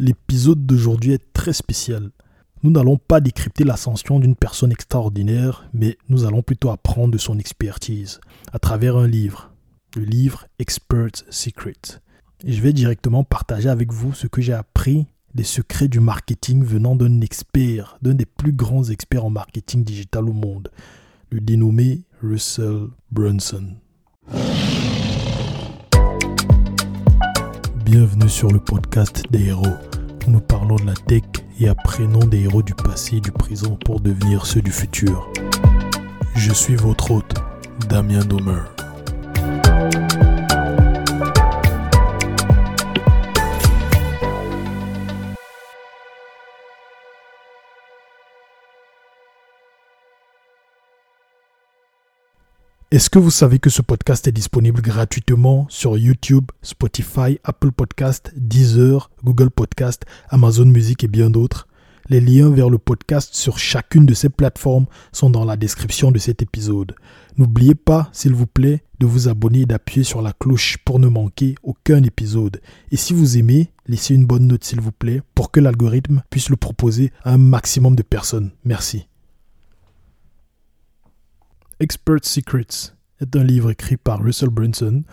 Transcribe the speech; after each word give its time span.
L'épisode 0.00 0.64
d'aujourd'hui 0.64 1.12
est 1.12 1.32
très 1.32 1.52
spécial. 1.52 2.10
Nous 2.62 2.70
n'allons 2.70 2.98
pas 2.98 3.20
décrypter 3.20 3.64
l'ascension 3.64 4.20
d'une 4.20 4.36
personne 4.36 4.70
extraordinaire, 4.70 5.68
mais 5.72 5.98
nous 6.08 6.24
allons 6.24 6.42
plutôt 6.42 6.70
apprendre 6.70 7.12
de 7.12 7.18
son 7.18 7.36
expertise 7.36 8.20
à 8.52 8.60
travers 8.60 8.96
un 8.96 9.08
livre, 9.08 9.50
le 9.96 10.04
livre 10.04 10.46
Expert's 10.60 11.24
Secret. 11.30 12.00
Et 12.44 12.52
je 12.52 12.62
vais 12.62 12.72
directement 12.72 13.24
partager 13.24 13.68
avec 13.68 13.92
vous 13.92 14.14
ce 14.14 14.28
que 14.28 14.40
j'ai 14.40 14.52
appris 14.52 15.06
des 15.34 15.42
secrets 15.42 15.88
du 15.88 15.98
marketing 15.98 16.62
venant 16.62 16.94
d'un 16.94 17.20
expert, 17.20 17.98
d'un 18.00 18.14
des 18.14 18.26
plus 18.26 18.52
grands 18.52 18.84
experts 18.84 19.24
en 19.24 19.30
marketing 19.30 19.82
digital 19.82 20.28
au 20.28 20.32
monde, 20.32 20.70
le 21.30 21.40
dénommé 21.40 22.02
Russell 22.22 22.86
Brunson. 23.10 23.74
Bienvenue 27.90 28.28
sur 28.28 28.50
le 28.50 28.58
podcast 28.58 29.22
des 29.30 29.46
héros. 29.46 29.64
Nous 30.26 30.42
parlons 30.42 30.76
de 30.76 30.84
la 30.84 30.92
tech 30.92 31.22
et 31.58 31.68
apprenons 31.68 32.26
des 32.26 32.40
héros 32.40 32.62
du 32.62 32.74
passé 32.74 33.16
et 33.16 33.20
du 33.22 33.32
présent 33.32 33.78
pour 33.82 34.00
devenir 34.00 34.44
ceux 34.44 34.60
du 34.60 34.70
futur. 34.70 35.26
Je 36.34 36.52
suis 36.52 36.76
votre 36.76 37.10
hôte, 37.12 37.32
Damien 37.88 38.26
Domer. 38.26 38.60
Est-ce 52.90 53.10
que 53.10 53.18
vous 53.18 53.30
savez 53.30 53.58
que 53.58 53.68
ce 53.68 53.82
podcast 53.82 54.26
est 54.28 54.32
disponible 54.32 54.80
gratuitement 54.80 55.66
sur 55.68 55.98
YouTube, 55.98 56.46
Spotify, 56.62 57.38
Apple 57.44 57.70
Podcast, 57.70 58.32
Deezer, 58.34 59.10
Google 59.22 59.50
Podcast, 59.50 60.06
Amazon 60.30 60.64
Music 60.64 61.04
et 61.04 61.08
bien 61.08 61.28
d'autres? 61.28 61.68
Les 62.08 62.22
liens 62.22 62.48
vers 62.48 62.70
le 62.70 62.78
podcast 62.78 63.34
sur 63.34 63.58
chacune 63.58 64.06
de 64.06 64.14
ces 64.14 64.30
plateformes 64.30 64.86
sont 65.12 65.28
dans 65.28 65.44
la 65.44 65.58
description 65.58 66.12
de 66.12 66.18
cet 66.18 66.40
épisode. 66.40 66.94
N'oubliez 67.36 67.74
pas, 67.74 68.08
s'il 68.14 68.32
vous 68.32 68.46
plaît, 68.46 68.82
de 69.00 69.04
vous 69.04 69.28
abonner 69.28 69.60
et 69.60 69.66
d'appuyer 69.66 70.02
sur 70.02 70.22
la 70.22 70.32
cloche 70.32 70.78
pour 70.78 70.98
ne 70.98 71.08
manquer 71.08 71.56
aucun 71.62 72.02
épisode. 72.02 72.62
Et 72.90 72.96
si 72.96 73.12
vous 73.12 73.36
aimez, 73.36 73.70
laissez 73.86 74.14
une 74.14 74.24
bonne 74.24 74.46
note 74.46 74.64
s'il 74.64 74.80
vous 74.80 74.92
plaît 74.92 75.20
pour 75.34 75.50
que 75.50 75.60
l'algorithme 75.60 76.22
puisse 76.30 76.48
le 76.48 76.56
proposer 76.56 77.12
à 77.22 77.34
un 77.34 77.38
maximum 77.38 77.96
de 77.96 78.02
personnes. 78.02 78.52
Merci. 78.64 79.08
Expert 81.80 82.24
Secrets 82.24 82.92
est 83.20 83.36
un 83.36 83.44
livre 83.44 83.70
écrit 83.70 83.96
par 83.96 84.20
Russell 84.20 84.48
Brunson, 84.48 85.04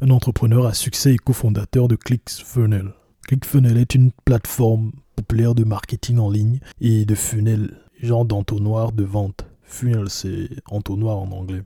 un 0.00 0.10
entrepreneur 0.10 0.66
à 0.66 0.72
succès 0.72 1.14
et 1.14 1.18
cofondateur 1.18 1.88
de 1.88 1.96
ClickFunnels. 1.96 2.92
ClickFunnels 3.26 3.76
est 3.76 3.96
une 3.96 4.12
plateforme 4.24 4.92
populaire 5.16 5.56
de 5.56 5.64
marketing 5.64 6.18
en 6.18 6.30
ligne 6.30 6.60
et 6.80 7.04
de 7.06 7.16
funnel, 7.16 7.76
genre 8.00 8.24
d'entonnoir 8.24 8.92
de 8.92 9.02
vente. 9.02 9.46
Funnel, 9.64 10.08
c'est 10.10 10.48
entonnoir 10.70 11.18
en 11.18 11.32
anglais. 11.32 11.64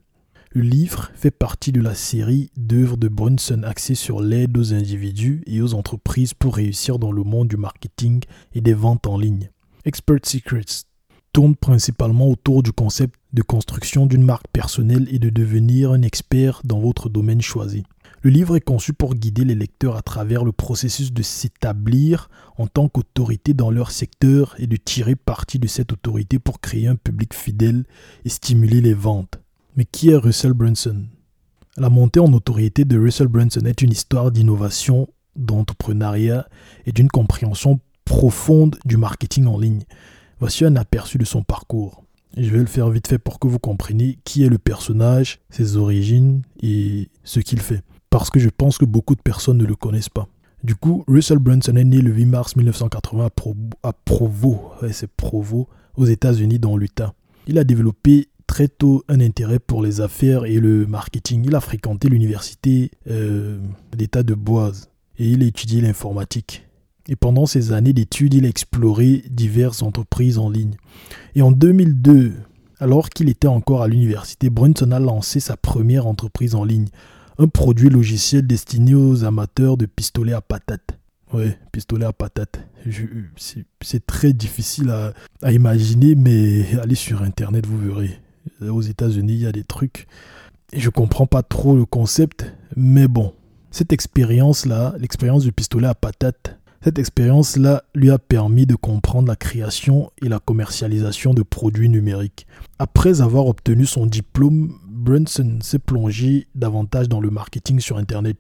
Le 0.53 0.63
livre 0.63 1.11
fait 1.15 1.31
partie 1.31 1.73
de 1.73 1.83
la 1.83 1.95
série 1.95 2.51
d'œuvres 2.57 2.97
de 2.97 3.09
Brunson 3.09 3.61
axées 3.63 3.95
sur 3.95 4.23
l'aide 4.23 4.57
aux 4.57 4.73
individus 4.73 5.43
et 5.45 5.61
aux 5.61 5.75
entreprises 5.75 6.33
pour 6.33 6.57
réussir 6.57 6.99
dans 6.99 7.13
le 7.13 7.25
monde 7.25 7.49
du 7.49 7.59
marketing 7.59 8.23
et 8.55 8.63
des 8.63 8.73
ventes 8.73 9.07
en 9.07 9.19
ligne. 9.19 9.51
Expert 9.85 10.21
Secrets 10.25 10.87
tourne 11.35 11.57
principalement 11.57 12.31
autour 12.31 12.63
du 12.63 12.73
concept 12.73 13.15
de 13.37 13.43
construction 13.43 14.07
d'une 14.07 14.23
marque 14.23 14.49
personnelle 14.49 15.07
et 15.11 15.19
de 15.19 15.29
devenir 15.29 15.93
un 15.93 16.01
expert 16.01 16.63
dans 16.65 16.81
votre 16.81 17.11
domaine 17.11 17.43
choisi. 17.43 17.85
Le 18.23 18.31
livre 18.31 18.57
est 18.57 18.63
conçu 18.63 18.95
pour 18.95 19.15
guider 19.15 19.45
les 19.45 19.55
lecteurs 19.55 19.95
à 19.95 20.03
travers 20.03 20.43
le 20.43 20.53
processus 20.53 21.13
de 21.13 21.23
s'établir 21.23 22.31
en 22.57 22.67
tant 22.67 22.89
qu'autorité 22.89 23.53
dans 23.53 23.71
leur 23.71 23.91
secteur 23.91 24.55
et 24.59 24.67
de 24.67 24.77
tirer 24.77 25.17
parti 25.17 25.59
de 25.59 25.69
cette 25.69 25.93
autorité 25.93 26.39
pour 26.39 26.61
créer 26.61 26.89
un 26.89 26.97
public 26.97 27.35
fidèle 27.35 27.85
et 28.25 28.31
stimuler 28.31 28.81
les 28.81 28.95
ventes. 28.95 29.39
Mais 29.77 29.85
qui 29.85 30.09
est 30.09 30.17
Russell 30.17 30.55
Brunson? 30.55 31.05
La 31.77 31.91
montée 31.91 32.21
en 32.21 32.33
autorité 32.33 32.87
de 32.87 32.99
Russell 32.99 33.29
Brunson 33.29 33.67
est 33.67 33.83
une 33.83 33.93
histoire 33.93 34.33
d'innovation, 34.33 35.09
d'entrepreneuriat 35.37 36.49
et 36.87 36.93
d'une 36.93 37.11
compréhension 37.11 37.81
profonde 38.07 38.79
du 38.87 38.97
marketing 38.97 39.45
en 39.47 39.59
ligne. 39.59 39.83
Voici 40.41 40.65
un 40.65 40.77
aperçu 40.77 41.19
de 41.19 41.27
son 41.27 41.43
parcours. 41.43 42.06
Je 42.37 42.51
vais 42.51 42.59
le 42.59 42.67
faire 42.67 42.91
vite 42.91 43.07
fait 43.07 43.19
pour 43.19 43.39
que 43.39 43.49
vous 43.49 43.59
compreniez 43.59 44.19
qui 44.25 44.45
est 44.45 44.49
le 44.49 44.59
personnage, 44.59 45.41
ses 45.49 45.77
origines 45.77 46.43
et 46.63 47.09
ce 47.25 47.41
qu'il 47.41 47.61
fait. 47.61 47.83
Parce 48.11 48.31
que 48.31 48.39
je 48.39 48.51
pense 48.51 48.77
que 48.77 48.85
beaucoup 48.85 49.15
de 49.15 49.23
personnes 49.23 49.57
ne 49.57 49.65
le 49.65 49.75
connaissent 49.75 50.11
pas. 50.11 50.29
Du 50.63 50.75
coup, 50.75 51.05
Russell 51.09 51.39
Brunson 51.39 51.77
est 51.77 51.85
né 51.85 52.01
le 52.01 52.11
8 52.11 52.27
mars 52.27 52.57
1980 52.57 53.29
à, 53.83 53.93
Provo, 53.93 54.73
c'est 54.91 55.11
Provo, 55.11 55.69
aux 55.97 56.07
États-Unis, 56.07 56.59
dans 56.59 56.77
l'Utah. 56.77 57.15
Il 57.47 57.59
a 57.59 57.65
développé 57.65 58.29
très 58.47 58.69
tôt 58.69 59.03
un 59.09 59.21
intérêt 59.21 59.59
pour 59.59 59.83
les 59.83 60.01
affaires 60.01 60.45
et 60.45 60.59
le 60.61 60.87
marketing. 60.87 61.45
Il 61.47 61.55
a 61.55 61.61
fréquenté 61.61 62.09
l'université 62.09 62.91
euh, 63.09 63.59
d'État 63.97 64.23
de 64.23 64.35
Boise 64.35 64.91
et 65.19 65.29
il 65.31 65.43
a 65.43 65.47
étudié 65.47 65.81
l'informatique. 65.81 66.66
Et 67.09 67.17
pendant 67.17 67.47
ces 67.47 67.73
années 67.73 67.93
d'études, 67.93 68.35
il 68.35 68.45
a 68.45 68.49
exploré 68.49 69.25
diverses 69.31 69.83
entreprises 69.83 70.39
en 70.39 70.51
ligne. 70.51 70.77
Et 71.35 71.43
en 71.43 71.53
2002, 71.53 72.33
alors 72.81 73.09
qu'il 73.11 73.29
était 73.29 73.47
encore 73.47 73.83
à 73.83 73.89
l'université, 73.89 74.51
Brunson 74.51 74.91
a 74.91 74.99
lancé 74.99 75.41
sa 75.41 75.57
première 75.57 76.07
entreprise 76.07 76.55
en 76.55 76.65
ligne, 76.65 76.89
un 77.39 77.49
produit 77.49 77.89
logiciel 77.89 78.47
destiné 78.47 78.95
aux 78.95 79.25
amateurs 79.25 79.77
de 79.77 79.87
pistolets 79.87 80.33
à 80.33 80.41
patates. 80.41 80.99
Ouais, 81.33 81.59
pistolet 81.73 82.07
à 82.07 82.13
patates. 82.13 82.61
C'est 83.81 84.07
très 84.07 84.33
difficile 84.33 84.91
à, 85.43 85.53
imaginer, 85.53 86.15
mais 86.15 86.79
allez 86.81 86.95
sur 86.95 87.23
Internet, 87.23 87.67
vous 87.67 87.79
verrez. 87.79 88.21
Aux 88.61 88.83
États-Unis, 88.83 89.35
il 89.35 89.41
y 89.41 89.47
a 89.47 89.53
des 89.53 89.65
trucs. 89.65 90.07
Et 90.73 90.81
je 90.81 90.89
comprends 90.89 91.27
pas 91.27 91.43
trop 91.43 91.77
le 91.77 91.85
concept, 91.85 92.53
mais 92.77 93.09
bon. 93.09 93.33
Cette 93.71 93.93
expérience-là, 93.93 94.95
l'expérience 94.99 95.43
du 95.43 95.53
pistolet 95.53 95.89
à 95.89 95.95
patates, 95.95 96.59
cette 96.83 96.99
expérience-là 96.99 97.83
lui 97.95 98.11
a 98.11 98.19
permis 98.19 98.67
de 98.67 98.75
comprendre 98.75 99.29
la 99.29 99.37
création 99.37 100.11
et 100.23 100.29
la 100.29 100.39
commercialisation 100.39 101.35
de 101.35 101.43
produits 101.43 101.89
numériques. 101.89 102.47
Après 102.79 103.21
avoir 103.21 103.47
obtenu 103.47 103.87
son 103.87 104.07
diplôme, 104.07 104.75
Brunson 104.87 105.59
s'est 105.63 105.79
plongé 105.79 106.47
davantage 106.55 107.09
dans 107.09 107.21
le 107.21 107.31
marketing 107.31 107.81
sur 107.81 107.99
Internet. 107.99 108.37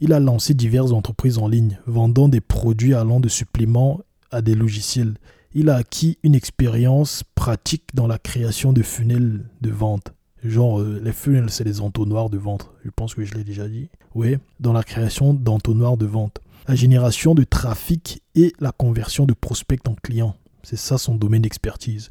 Il 0.00 0.12
a 0.12 0.20
lancé 0.20 0.54
diverses 0.54 0.92
entreprises 0.92 1.38
en 1.38 1.48
ligne, 1.48 1.78
vendant 1.86 2.28
des 2.28 2.40
produits 2.40 2.94
allant 2.94 3.20
de 3.20 3.28
suppléments 3.28 4.00
à 4.30 4.42
des 4.42 4.54
logiciels. 4.54 5.14
Il 5.54 5.70
a 5.70 5.76
acquis 5.76 6.18
une 6.22 6.34
expérience 6.34 7.22
pratique 7.34 7.94
dans 7.94 8.06
la 8.06 8.18
création 8.18 8.72
de 8.72 8.82
funnels 8.82 9.48
de 9.60 9.70
vente. 9.70 10.14
Genre, 10.42 10.80
euh, 10.80 11.00
les 11.02 11.12
funnels, 11.12 11.48
c'est 11.48 11.64
les 11.64 11.80
entonnoirs 11.80 12.28
de 12.28 12.38
vente. 12.38 12.70
Je 12.84 12.90
pense 12.90 13.14
que 13.14 13.24
je 13.24 13.34
l'ai 13.34 13.44
déjà 13.44 13.68
dit. 13.68 13.88
Oui, 14.14 14.36
dans 14.60 14.72
la 14.72 14.82
création 14.82 15.32
d'entonnoirs 15.32 15.96
de 15.96 16.06
vente 16.06 16.40
la 16.66 16.74
génération 16.74 17.34
de 17.34 17.44
trafic 17.44 18.22
et 18.34 18.52
la 18.60 18.72
conversion 18.72 19.26
de 19.26 19.34
prospects 19.34 19.86
en 19.88 19.94
clients. 19.94 20.36
C'est 20.62 20.76
ça 20.76 20.96
son 20.96 21.14
domaine 21.14 21.42
d'expertise. 21.42 22.08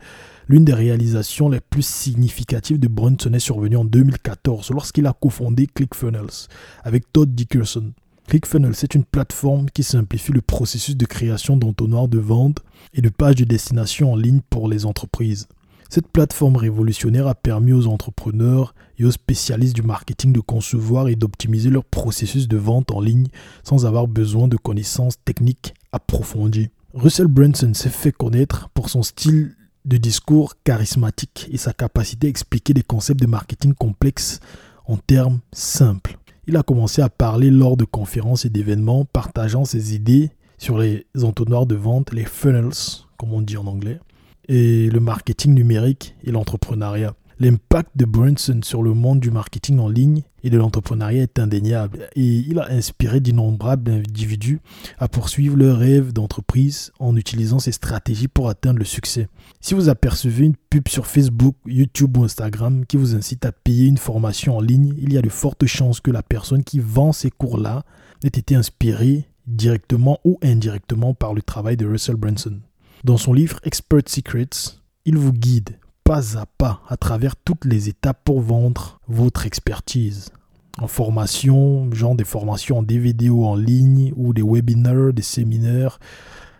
L'une 0.47 0.63
des 0.63 0.73
réalisations 0.73 1.49
les 1.49 1.59
plus 1.59 1.85
significatives 1.85 2.79
de 2.79 2.87
Brunson 2.87 3.33
est 3.33 3.39
survenue 3.39 3.77
en 3.77 3.85
2014 3.85 4.69
lorsqu'il 4.71 5.07
a 5.07 5.13
cofondé 5.13 5.65
ClickFunnels 5.67 6.47
avec 6.83 7.11
Todd 7.11 7.33
Dickerson. 7.33 7.93
ClickFunnels 8.27 8.75
est 8.83 8.95
une 8.95 9.05
plateforme 9.05 9.69
qui 9.71 9.83
simplifie 9.83 10.31
le 10.31 10.41
processus 10.41 10.95
de 10.95 11.05
création 11.05 11.57
d'entonnoirs 11.57 12.07
de 12.07 12.19
vente 12.19 12.59
et 12.93 13.01
de 13.01 13.09
pages 13.09 13.35
de 13.35 13.43
destination 13.43 14.13
en 14.13 14.15
ligne 14.15 14.41
pour 14.49 14.69
les 14.69 14.85
entreprises. 14.85 15.47
Cette 15.93 16.07
plateforme 16.07 16.55
révolutionnaire 16.55 17.27
a 17.27 17.35
permis 17.35 17.71
aux 17.71 17.85
entrepreneurs 17.85 18.73
et 18.97 19.05
aux 19.05 19.11
spécialistes 19.11 19.75
du 19.75 19.83
marketing 19.83 20.33
de 20.33 20.39
concevoir 20.39 21.07
et 21.07 21.15
d'optimiser 21.15 21.69
leur 21.69 21.85
processus 21.85 22.47
de 22.47 22.57
vente 22.57 22.89
en 22.89 22.99
ligne 22.99 23.27
sans 23.63 23.85
avoir 23.85 24.07
besoin 24.07 24.47
de 24.47 24.57
connaissances 24.57 25.23
techniques 25.23 25.75
approfondies. 25.91 26.71
Russell 26.95 27.27
Brunson 27.27 27.75
s'est 27.75 27.89
fait 27.89 28.11
connaître 28.11 28.69
pour 28.69 28.89
son 28.89 29.03
style 29.03 29.55
de 29.85 29.97
discours 29.97 30.55
charismatique 30.63 31.47
et 31.51 31.57
sa 31.57 31.73
capacité 31.73 32.25
à 32.25 32.31
expliquer 32.31 32.73
des 32.73 32.81
concepts 32.81 33.21
de 33.21 33.27
marketing 33.27 33.75
complexes 33.75 34.39
en 34.87 34.97
termes 34.97 35.41
simples. 35.51 36.17
Il 36.47 36.57
a 36.57 36.63
commencé 36.63 37.03
à 37.03 37.09
parler 37.09 37.51
lors 37.51 37.77
de 37.77 37.85
conférences 37.85 38.45
et 38.45 38.49
d'événements, 38.49 39.05
partageant 39.05 39.63
ses 39.63 39.93
idées 39.93 40.31
sur 40.57 40.79
les 40.79 41.05
entonnoirs 41.21 41.67
de 41.67 41.75
vente, 41.75 42.13
les 42.13 42.25
funnels, 42.25 42.73
comme 43.15 43.31
on 43.31 43.41
dit 43.41 43.57
en 43.57 43.67
anglais, 43.67 43.99
et 44.47 44.89
le 44.89 44.99
marketing 44.99 45.53
numérique 45.53 46.15
et 46.23 46.31
l'entrepreneuriat. 46.31 47.15
L'impact 47.39 47.89
de 47.95 48.05
Brunson 48.05 48.59
sur 48.63 48.83
le 48.83 48.93
monde 48.93 49.19
du 49.19 49.31
marketing 49.31 49.79
en 49.79 49.89
ligne 49.89 50.21
et 50.43 50.49
de 50.49 50.57
l'entrepreneuriat 50.57 51.23
est 51.23 51.39
indéniable 51.39 52.07
et 52.15 52.25
il 52.25 52.59
a 52.59 52.69
inspiré 52.69 53.19
d'innombrables 53.19 53.91
individus 53.91 54.61
à 54.99 55.07
poursuivre 55.07 55.57
leur 55.57 55.77
rêve 55.77 56.13
d'entreprise 56.13 56.91
en 56.99 57.15
utilisant 57.15 57.59
ces 57.59 57.71
stratégies 57.71 58.27
pour 58.27 58.49
atteindre 58.49 58.79
le 58.79 58.85
succès. 58.85 59.27
Si 59.61 59.73
vous 59.73 59.89
apercevez 59.89 60.45
une 60.45 60.55
pub 60.69 60.87
sur 60.87 61.07
Facebook, 61.07 61.55
YouTube 61.65 62.17
ou 62.17 62.23
Instagram 62.23 62.85
qui 62.85 62.97
vous 62.97 63.15
incite 63.15 63.45
à 63.45 63.51
payer 63.51 63.87
une 63.87 63.97
formation 63.97 64.57
en 64.57 64.61
ligne, 64.61 64.93
il 64.99 65.11
y 65.11 65.17
a 65.17 65.21
de 65.21 65.29
fortes 65.29 65.65
chances 65.65 66.01
que 66.01 66.11
la 66.11 66.23
personne 66.23 66.63
qui 66.63 66.79
vend 66.79 67.13
ces 67.13 67.31
cours-là 67.31 67.83
ait 68.23 68.27
été 68.27 68.55
inspirée 68.55 69.25
directement 69.47 70.19
ou 70.23 70.37
indirectement 70.43 71.13
par 71.13 71.33
le 71.33 71.41
travail 71.41 71.77
de 71.77 71.85
Russell 71.85 72.15
Branson. 72.15 72.59
Dans 73.03 73.17
son 73.17 73.33
livre 73.33 73.59
Expert 73.63 74.03
Secrets, 74.07 74.77
il 75.03 75.17
vous 75.17 75.33
guide 75.33 75.77
pas 76.05 76.37
à 76.37 76.45
pas 76.45 76.81
à 76.87 76.95
travers 76.95 77.35
toutes 77.35 77.65
les 77.65 77.89
étapes 77.89 78.21
pour 78.23 78.39
vendre 78.39 79.01
votre 79.09 79.45
expertise. 79.45 80.29
En 80.77 80.87
formation, 80.87 81.91
genre 81.91 82.15
des 82.15 82.23
formations 82.23 82.77
en 82.77 82.83
DVD 82.83 83.29
en 83.29 83.57
ligne, 83.57 84.13
ou 84.15 84.33
des 84.33 84.41
webinaires, 84.41 85.11
des 85.11 85.21
séminaires, 85.21 85.99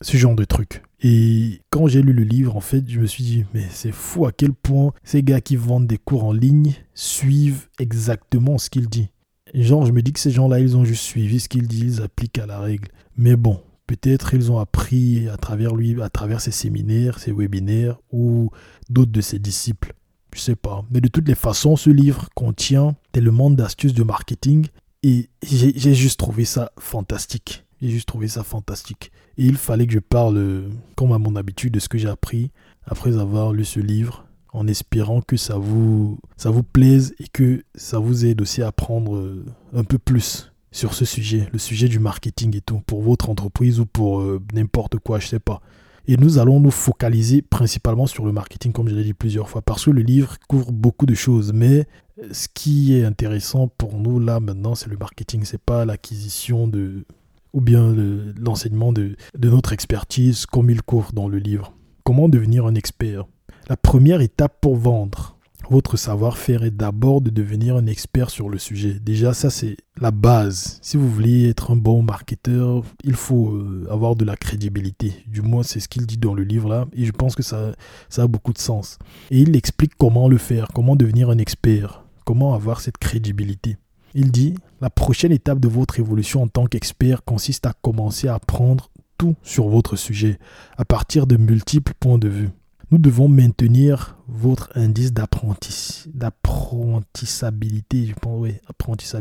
ce 0.02 0.18
genre 0.18 0.36
de 0.36 0.44
trucs. 0.44 0.84
Et 1.02 1.62
quand 1.70 1.88
j'ai 1.88 2.02
lu 2.02 2.12
le 2.12 2.24
livre, 2.24 2.58
en 2.58 2.62
fait, 2.62 2.84
je 2.90 3.00
me 3.00 3.06
suis 3.06 3.24
dit, 3.24 3.46
mais 3.54 3.66
c'est 3.70 3.94
fou 3.94 4.26
à 4.26 4.34
quel 4.34 4.52
point 4.52 4.92
ces 5.06 5.24
gars 5.24 5.40
qui 5.40 5.56
vendent 5.56 5.88
des 5.88 5.98
cours 5.98 6.26
en 6.26 6.34
ligne 6.34 6.74
suivent 6.94 7.70
exactement 7.80 8.58
ce 8.58 8.70
qu'il 8.70 8.90
dit. 8.90 9.08
Genre, 9.54 9.86
je 9.86 9.94
me 9.94 10.02
dis 10.02 10.12
que 10.12 10.20
ces 10.20 10.32
gens-là, 10.32 10.60
ils 10.60 10.76
ont 10.76 10.84
juste 10.84 11.04
suivi 11.04 11.40
ce 11.40 11.48
qu'il 11.48 11.70
dit, 11.70 11.86
ils 11.86 12.02
appliquent 12.02 12.40
à 12.40 12.46
la 12.46 12.60
règle. 12.60 12.90
Mais 13.16 13.38
bon, 13.38 13.62
peut-être 13.88 14.34
ils 14.34 14.52
ont 14.52 14.60
appris 14.60 15.28
à 15.30 15.38
travers 15.38 15.76
lui, 15.76 16.02
à 16.02 16.10
travers 16.10 16.42
ses 16.42 16.52
séminaires, 16.52 17.20
ses 17.20 17.32
webinaires 17.32 18.00
ou 18.12 18.50
d'autres 18.90 19.12
de 19.12 19.22
ses 19.22 19.40
disciples. 19.40 19.94
Je 20.34 20.40
sais 20.40 20.56
pas. 20.56 20.84
Mais 20.92 21.02
de 21.02 21.08
toutes 21.08 21.28
les 21.28 21.36
façons, 21.36 21.76
ce 21.76 21.90
livre 21.90 22.30
contient 22.36 22.96
tellement 23.12 23.50
d'astuces 23.50 23.94
de 23.94 24.04
marketing 24.04 24.68
et 25.04 25.30
j'ai 25.44 25.94
juste 25.94 26.20
trouvé 26.20 26.46
ça 26.46 26.72
fantastique. 26.80 27.66
J'ai 27.82 27.90
juste 27.90 28.08
trouvé 28.08 28.28
ça 28.28 28.44
fantastique. 28.44 29.12
Et 29.38 29.46
il 29.46 29.58
fallait 29.58 29.86
que 29.86 29.94
je 29.94 30.00
parle, 30.00 30.70
comme 30.96 31.12
à 31.12 31.20
mon 31.20 31.36
habitude, 31.36 31.74
de 31.74 31.80
ce 31.80 31.90
que 31.90 31.98
j'ai 31.98 32.08
appris 32.08 32.52
après 32.86 33.18
avoir 33.18 33.52
lu 33.52 33.66
ce 33.66 33.80
livre, 33.80 34.26
en 34.54 34.68
espérant 34.68 35.22
que 35.22 35.36
ça 35.36 35.58
vous, 35.58 36.18
ça 36.38 36.50
vous 36.50 36.64
plaise 36.64 37.14
et 37.20 37.28
que 37.28 37.64
ça 37.76 38.00
vous 38.00 38.26
aide 38.26 38.42
aussi 38.42 38.62
à 38.62 38.68
apprendre 38.68 39.44
un 39.74 39.84
peu 39.84 39.98
plus 39.98 40.53
sur 40.74 40.94
ce 40.94 41.06
sujet, 41.06 41.48
le 41.54 41.60
sujet 41.60 41.88
du 41.88 42.00
marketing 42.00 42.58
et 42.58 42.62
tout, 42.62 42.82
pour 42.86 43.02
votre 43.02 43.30
entreprise 43.30 43.80
ou 43.80 43.86
pour 43.86 44.20
euh, 44.20 44.42
n'importe 44.54 44.98
quoi, 44.98 45.20
je 45.20 45.28
sais 45.28 45.40
pas. 45.40 45.62
Et 46.08 46.18
nous 46.18 46.38
allons 46.38 46.60
nous 46.60 46.72
focaliser 46.72 47.42
principalement 47.42 48.08
sur 48.08 48.26
le 48.26 48.34
marketing, 48.34 48.74
comme 48.74 48.90
je 48.90 48.96
l'ai 48.96 49.06
dit 49.06 49.14
plusieurs 49.14 49.50
fois, 49.50 49.62
parce 49.62 49.86
que 49.86 49.92
le 49.92 50.02
livre 50.02 50.36
couvre 50.50 50.74
beaucoup 50.74 51.06
de 51.06 51.14
choses. 51.14 51.54
Mais 51.54 51.86
ce 52.32 52.48
qui 52.54 52.98
est 52.98 53.06
intéressant 53.06 53.70
pour 53.70 53.98
nous 53.98 54.20
là 54.20 54.42
maintenant, 54.42 54.76
c'est 54.76 54.90
le 54.90 54.98
marketing. 54.98 55.46
C'est 55.46 55.62
pas 55.62 55.86
l'acquisition 55.86 56.68
de 56.68 57.06
ou 57.54 57.62
bien 57.62 57.96
l'enseignement 58.40 58.92
de, 58.92 59.16
de 59.38 59.50
notre 59.50 59.74
expertise 59.74 60.48
comme 60.48 60.72
il 60.72 60.82
couvre 60.82 61.14
dans 61.14 61.28
le 61.28 61.38
livre. 61.38 61.72
Comment 62.04 62.28
devenir 62.28 62.66
un 62.66 62.74
expert? 62.74 63.26
La 63.70 63.78
première 63.78 64.22
étape 64.22 64.58
pour 64.60 64.76
vendre, 64.76 65.38
votre 65.70 65.98
savoir-faire 65.98 66.64
est 66.64 66.72
d'abord 66.72 67.22
de 67.22 67.30
devenir 67.30 67.76
un 67.76 67.86
expert 67.86 68.30
sur 68.30 68.50
le 68.50 68.58
sujet. 68.58 69.00
Déjà, 69.00 69.34
ça, 69.34 69.50
c'est 69.50 69.78
la 70.00 70.12
base. 70.12 70.80
Si 70.82 70.98
vous 70.98 71.10
voulez 71.10 71.50
être 71.50 71.72
un 71.72 71.76
bon 71.76 72.04
marketeur, 72.04 72.84
il 73.04 73.16
faut 73.16 73.52
euh, 73.52 73.88
avoir 73.90 74.16
de 74.16 74.26
la 74.26 74.36
crédibilité. 74.36 75.14
Du 75.28 75.42
moins, 75.42 75.64
c'est 75.64 75.80
ce 75.80 75.88
qu'il 75.88 76.06
dit 76.06 76.18
dans 76.18 76.34
le 76.34 76.44
livre 76.44 76.70
là. 76.70 76.88
Et 76.94 77.06
je 77.06 77.12
pense 77.12 77.36
que 77.36 77.44
ça, 77.44 77.74
ça 78.10 78.24
a 78.24 78.28
beaucoup 78.28 78.54
de 78.54 78.58
sens. 78.58 78.98
Et 79.32 79.40
il 79.40 79.56
explique 79.56 79.96
comment 79.98 80.28
le 80.28 80.38
faire, 80.38 80.68
comment 80.74 80.96
devenir 80.96 81.30
un 81.30 81.38
expert, 81.38 82.04
comment 82.26 82.54
avoir 82.54 82.82
cette 82.82 82.98
crédibilité. 82.98 83.78
Il 84.14 84.32
dit, 84.32 84.56
la 84.82 84.90
prochaine 84.90 85.32
étape 85.32 85.60
de 85.60 85.68
votre 85.68 86.00
évolution 86.00 86.44
en 86.44 86.48
tant 86.48 86.68
qu'expert 86.68 87.24
consiste 87.24 87.66
à 87.66 87.74
commencer 87.82 88.28
à 88.28 88.36
apprendre 88.36 88.92
tout 89.18 89.36
sur 89.42 89.68
votre 89.70 89.96
sujet, 89.96 90.38
à 90.78 90.86
partir 90.86 91.26
de 91.26 91.38
multiples 91.38 91.94
points 92.00 92.18
de 92.18 92.28
vue 92.28 92.50
nous 92.94 93.00
devons 93.00 93.28
maintenir 93.28 94.16
votre 94.28 94.70
indice 94.76 95.14
d'apprentissabilité, 95.14 98.06
je 98.06 98.14
pense, 98.14 99.16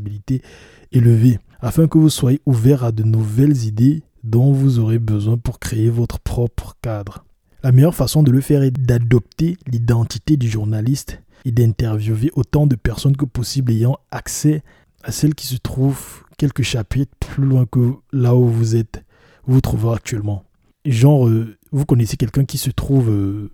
élevé, 0.93 1.39
afin 1.63 1.89
que 1.89 1.97
vous 1.97 2.11
soyez 2.11 2.43
ouvert 2.45 2.85
à 2.85 2.93
de 2.93 3.03
nouvelles 3.03 3.65
idées 3.65 4.03
dont 4.25 4.53
vous 4.53 4.79
aurez 4.79 4.99
besoin 4.99 5.39
pour 5.39 5.59
créer 5.59 5.89
votre 5.89 6.21
propre 6.21 6.77
cadre. 6.83 7.25
La 7.63 7.73
meilleure 7.73 7.95
façon 7.95 8.23
de 8.23 8.31
le 8.31 8.43
faire 8.43 8.63
est 8.63 8.73
d'adopter 8.73 9.57
l'identité 9.67 10.37
du 10.37 10.51
journaliste 10.51 11.23
et 11.47 11.51
d'interviewer 11.51 12.31
autant 12.35 12.67
de 12.67 12.77
personnes 12.77 13.17
que 13.17 13.25
possible 13.25 13.73
ayant 13.73 13.97
accès 14.11 14.63
à 15.03 15.13
celles 15.13 15.35
qui 15.35 15.47
se 15.47 15.57
trouvent 15.57 16.25
quelques 16.37 16.61
chapitres 16.61 17.17
plus 17.19 17.47
loin 17.47 17.65
que 17.65 17.95
là 18.13 18.35
où 18.35 18.47
vous 18.47 18.77
êtes, 18.77 19.03
vous 19.47 19.55
vous 19.55 19.63
trouvez 19.63 19.95
actuellement. 19.95 20.45
Genre, 20.85 21.29
euh, 21.29 21.57
vous 21.71 21.85
connaissez 21.85 22.17
quelqu'un 22.17 22.45
qui 22.45 22.59
se 22.59 22.71
trouve, 22.71 23.09
euh, 23.09 23.51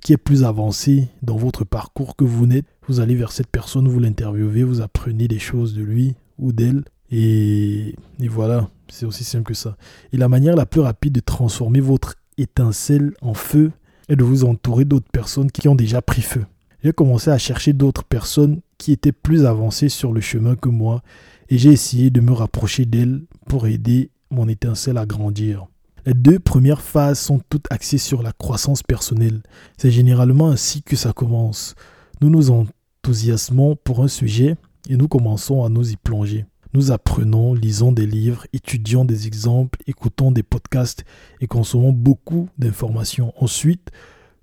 qui 0.00 0.12
est 0.12 0.18
plus 0.18 0.44
avancé 0.44 1.08
dans 1.22 1.36
votre 1.36 1.64
parcours 1.64 2.16
que 2.16 2.24
vous 2.24 2.46
n'êtes, 2.46 2.64
vous 2.88 3.00
allez 3.00 3.14
vers 3.14 3.32
cette 3.32 3.48
personne, 3.48 3.86
vous 3.86 4.00
l'interviewez, 4.00 4.62
vous 4.62 4.80
apprenez 4.80 5.28
des 5.28 5.38
choses 5.38 5.74
de 5.74 5.82
lui 5.82 6.14
ou 6.38 6.52
d'elle, 6.52 6.84
et, 7.10 7.94
et 8.18 8.28
voilà, 8.28 8.70
c'est 8.88 9.04
aussi 9.04 9.24
simple 9.24 9.44
que 9.44 9.54
ça. 9.54 9.76
Et 10.12 10.16
la 10.16 10.28
manière 10.28 10.56
la 10.56 10.64
plus 10.64 10.80
rapide 10.80 11.12
de 11.12 11.20
transformer 11.20 11.80
votre 11.80 12.14
étincelle 12.38 13.12
en 13.20 13.34
feu 13.34 13.72
est 14.08 14.16
de 14.16 14.24
vous 14.24 14.44
entourer 14.44 14.86
d'autres 14.86 15.10
personnes 15.12 15.50
qui 15.50 15.68
ont 15.68 15.74
déjà 15.74 16.00
pris 16.00 16.22
feu. 16.22 16.46
J'ai 16.82 16.92
commencé 16.92 17.30
à 17.30 17.36
chercher 17.36 17.74
d'autres 17.74 18.04
personnes 18.04 18.60
qui 18.78 18.92
étaient 18.92 19.12
plus 19.12 19.44
avancées 19.44 19.90
sur 19.90 20.14
le 20.14 20.22
chemin 20.22 20.56
que 20.56 20.70
moi, 20.70 21.02
et 21.50 21.58
j'ai 21.58 21.72
essayé 21.72 22.08
de 22.08 22.22
me 22.22 22.32
rapprocher 22.32 22.86
d'elles 22.86 23.22
pour 23.46 23.66
aider 23.66 24.10
mon 24.30 24.48
étincelle 24.48 24.96
à 24.96 25.04
grandir. 25.04 25.66
Les 26.06 26.14
deux 26.14 26.38
premières 26.38 26.80
phases 26.80 27.18
sont 27.18 27.40
toutes 27.50 27.66
axées 27.70 27.98
sur 27.98 28.22
la 28.22 28.32
croissance 28.32 28.82
personnelle. 28.82 29.42
C'est 29.76 29.90
généralement 29.90 30.48
ainsi 30.48 30.82
que 30.82 30.96
ça 30.96 31.12
commence. 31.12 31.74
Nous 32.20 32.30
nous 32.30 32.50
enthousiasmons 32.50 33.76
pour 33.76 34.02
un 34.02 34.08
sujet 34.08 34.56
et 34.88 34.96
nous 34.96 35.08
commençons 35.08 35.64
à 35.64 35.68
nous 35.68 35.92
y 35.92 35.96
plonger. 35.96 36.46
Nous 36.72 36.92
apprenons, 36.92 37.52
lisons 37.52 37.92
des 37.92 38.06
livres, 38.06 38.46
étudions 38.52 39.04
des 39.04 39.26
exemples, 39.26 39.80
écoutons 39.86 40.30
des 40.30 40.44
podcasts 40.44 41.04
et 41.40 41.46
consommons 41.46 41.92
beaucoup 41.92 42.48
d'informations. 42.58 43.34
Ensuite, 43.36 43.90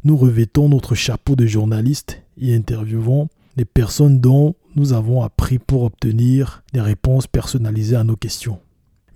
nous 0.04 0.18
revêtons 0.18 0.70
notre 0.70 0.94
chapeau 0.94 1.36
de 1.36 1.46
journaliste 1.46 2.22
et 2.40 2.56
interviewons 2.56 3.30
les 3.56 3.66
personnes 3.66 4.20
dont 4.20 4.56
nous 4.76 4.94
avons 4.94 5.24
appris 5.24 5.58
pour 5.58 5.84
obtenir 5.84 6.64
des 6.74 6.82
réponses 6.82 7.28
personnalisées 7.28 7.96
à 7.96 8.04
nos 8.04 8.16
questions. 8.16 8.60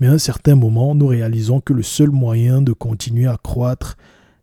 Mais 0.02 0.08
à 0.08 0.14
un 0.14 0.18
certain 0.18 0.56
moment, 0.56 0.96
nous 0.96 1.06
réalisons 1.06 1.62
que 1.62 1.74
le 1.74 1.84
seul 1.84 2.10
moyen 2.10 2.64
de 2.64 2.74
continuer 2.74 3.28
à 3.28 3.38
croître 3.38 3.98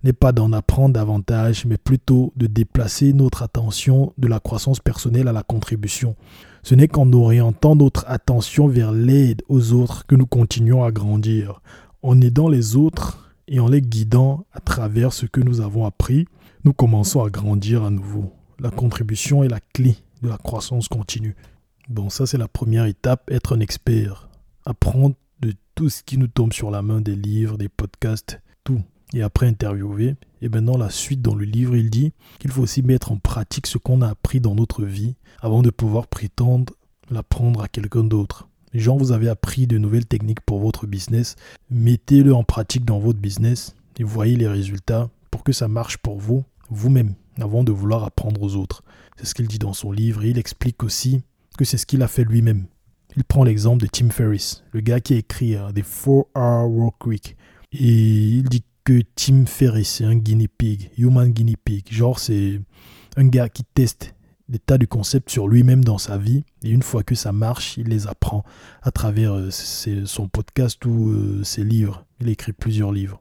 n'est 0.05 0.12
pas 0.12 0.31
d'en 0.31 0.52
apprendre 0.52 0.94
davantage, 0.94 1.66
mais 1.66 1.76
plutôt 1.76 2.32
de 2.37 2.46
déplacer 2.46 3.12
notre 3.12 3.43
attention 3.43 4.12
de 4.19 4.28
la 4.28 4.38
croissance 4.38 4.78
personnelle 4.78 5.26
à 5.26 5.32
la 5.32 5.43
contribution. 5.43 6.14
Ce 6.62 6.76
n'est 6.76 6.87
qu'en 6.87 7.12
orientant 7.12 7.75
notre 7.75 8.05
attention 8.06 8.69
vers 8.69 8.93
l'aide 8.93 9.43
aux 9.49 9.72
autres 9.72 10.06
que 10.06 10.14
nous 10.14 10.26
continuons 10.26 10.84
à 10.84 10.93
grandir. 10.93 11.61
En 12.02 12.20
aidant 12.20 12.49
les 12.49 12.76
autres 12.76 13.34
et 13.49 13.58
en 13.58 13.66
les 13.66 13.82
guidant 13.82 14.46
à 14.52 14.61
travers 14.61 15.12
ce 15.12 15.26
que 15.26 15.40
nous 15.40 15.61
avons 15.61 15.85
appris, 15.87 16.26
nous 16.62 16.73
commençons 16.73 17.25
à 17.25 17.30
grandir 17.30 17.82
à 17.82 17.90
nouveau. 17.90 18.32
La 18.61 18.71
contribution 18.71 19.42
est 19.42 19.49
la 19.49 19.61
clé 19.73 19.97
de 20.23 20.28
la 20.28 20.38
croissance 20.38 20.87
continue. 20.87 21.35
Bon, 21.88 22.11
ça 22.11 22.26
c'est 22.26 22.38
la 22.38 22.47
première 22.47 22.85
étape, 22.85 23.28
être 23.32 23.56
un 23.56 23.61
expert. 23.61 24.28
Apprendre 24.64 25.16
tout 25.78 25.88
ce 25.88 26.02
qui 26.02 26.18
nous 26.18 26.26
tombe 26.26 26.52
sur 26.52 26.73
la 26.73 26.82
main, 26.82 27.00
des 27.00 27.14
livres, 27.14 27.56
des 27.56 27.68
podcasts, 27.68 28.40
tout. 28.64 28.82
Et 29.14 29.23
après 29.23 29.47
interviewer, 29.47 30.16
et 30.42 30.49
maintenant 30.49 30.76
la 30.76 30.90
suite 30.90 31.23
dans 31.23 31.37
le 31.37 31.44
livre, 31.44 31.76
il 31.76 31.88
dit 31.88 32.12
qu'il 32.40 32.50
faut 32.50 32.62
aussi 32.62 32.82
mettre 32.82 33.12
en 33.12 33.16
pratique 33.18 33.68
ce 33.68 33.78
qu'on 33.78 34.02
a 34.02 34.08
appris 34.08 34.40
dans 34.40 34.56
notre 34.56 34.82
vie 34.82 35.14
avant 35.40 35.62
de 35.62 35.70
pouvoir 35.70 36.08
prétendre 36.08 36.75
l'apprendre 37.12 37.62
à 37.62 37.68
quelqu'un 37.68 38.02
d'autre. 38.02 38.49
Gens, 38.75 38.97
vous 38.97 39.12
avez 39.12 39.28
appris 39.28 39.68
de 39.68 39.78
nouvelles 39.78 40.06
techniques 40.06 40.40
pour 40.40 40.58
votre 40.58 40.88
business, 40.88 41.37
mettez-le 41.70 42.35
en 42.35 42.42
pratique 42.42 42.85
dans 42.85 42.99
votre 42.99 43.20
business 43.20 43.76
et 44.00 44.02
voyez 44.02 44.35
les 44.35 44.49
résultats 44.49 45.08
pour 45.30 45.44
que 45.44 45.52
ça 45.52 45.68
marche 45.68 45.99
pour 45.99 46.18
vous, 46.18 46.42
vous-même, 46.70 47.14
avant 47.40 47.62
de 47.62 47.70
vouloir 47.70 48.02
apprendre 48.02 48.42
aux 48.42 48.56
autres. 48.56 48.82
C'est 49.16 49.26
ce 49.26 49.35
qu'il 49.35 49.47
dit 49.47 49.61
dans 49.61 49.75
son 49.75 49.92
livre 49.92 50.25
et 50.25 50.30
il 50.30 50.38
explique 50.38 50.82
aussi 50.82 51.23
que 51.56 51.64
c'est 51.64 51.78
ce 51.78 51.87
qu'il 51.87 52.02
a 52.02 52.08
fait 52.08 52.25
lui-même. 52.25 52.66
Il 53.16 53.24
prend 53.24 53.44
l'exemple 53.44 53.82
de 53.82 53.86
Tim 53.86 54.10
Ferriss, 54.10 54.64
le 54.72 54.80
gars 54.80 55.00
qui 55.00 55.14
a 55.14 55.16
écrit 55.16 55.56
euh, 55.56 55.72
The 55.72 55.84
4-Hour 55.84 56.70
Work 56.70 57.06
Week. 57.06 57.36
Et 57.72 57.78
il 57.78 58.44
dit 58.44 58.64
que 58.84 59.02
Tim 59.14 59.46
Ferriss, 59.46 59.88
c'est 59.88 60.04
un 60.04 60.14
guinea 60.14 60.48
pig, 60.48 60.90
human 60.96 61.30
guinea 61.30 61.56
pig. 61.64 61.84
Genre, 61.90 62.18
c'est 62.18 62.60
un 63.16 63.26
gars 63.26 63.48
qui 63.48 63.64
teste 63.64 64.14
des 64.48 64.58
tas 64.58 64.78
de 64.78 64.86
concepts 64.86 65.30
sur 65.30 65.48
lui-même 65.48 65.84
dans 65.84 65.98
sa 65.98 66.16
vie. 66.16 66.44
Et 66.62 66.70
une 66.70 66.82
fois 66.82 67.02
que 67.02 67.14
ça 67.14 67.32
marche, 67.32 67.76
il 67.76 67.88
les 67.88 68.06
apprend 68.06 68.44
à 68.82 68.90
travers 68.90 69.34
euh, 69.34 69.50
son 69.50 70.28
podcast 70.28 70.84
ou 70.86 71.10
euh, 71.10 71.44
ses 71.44 71.64
livres. 71.64 72.06
Il 72.20 72.28
a 72.28 72.32
écrit 72.32 72.52
plusieurs 72.52 72.92
livres. 72.92 73.20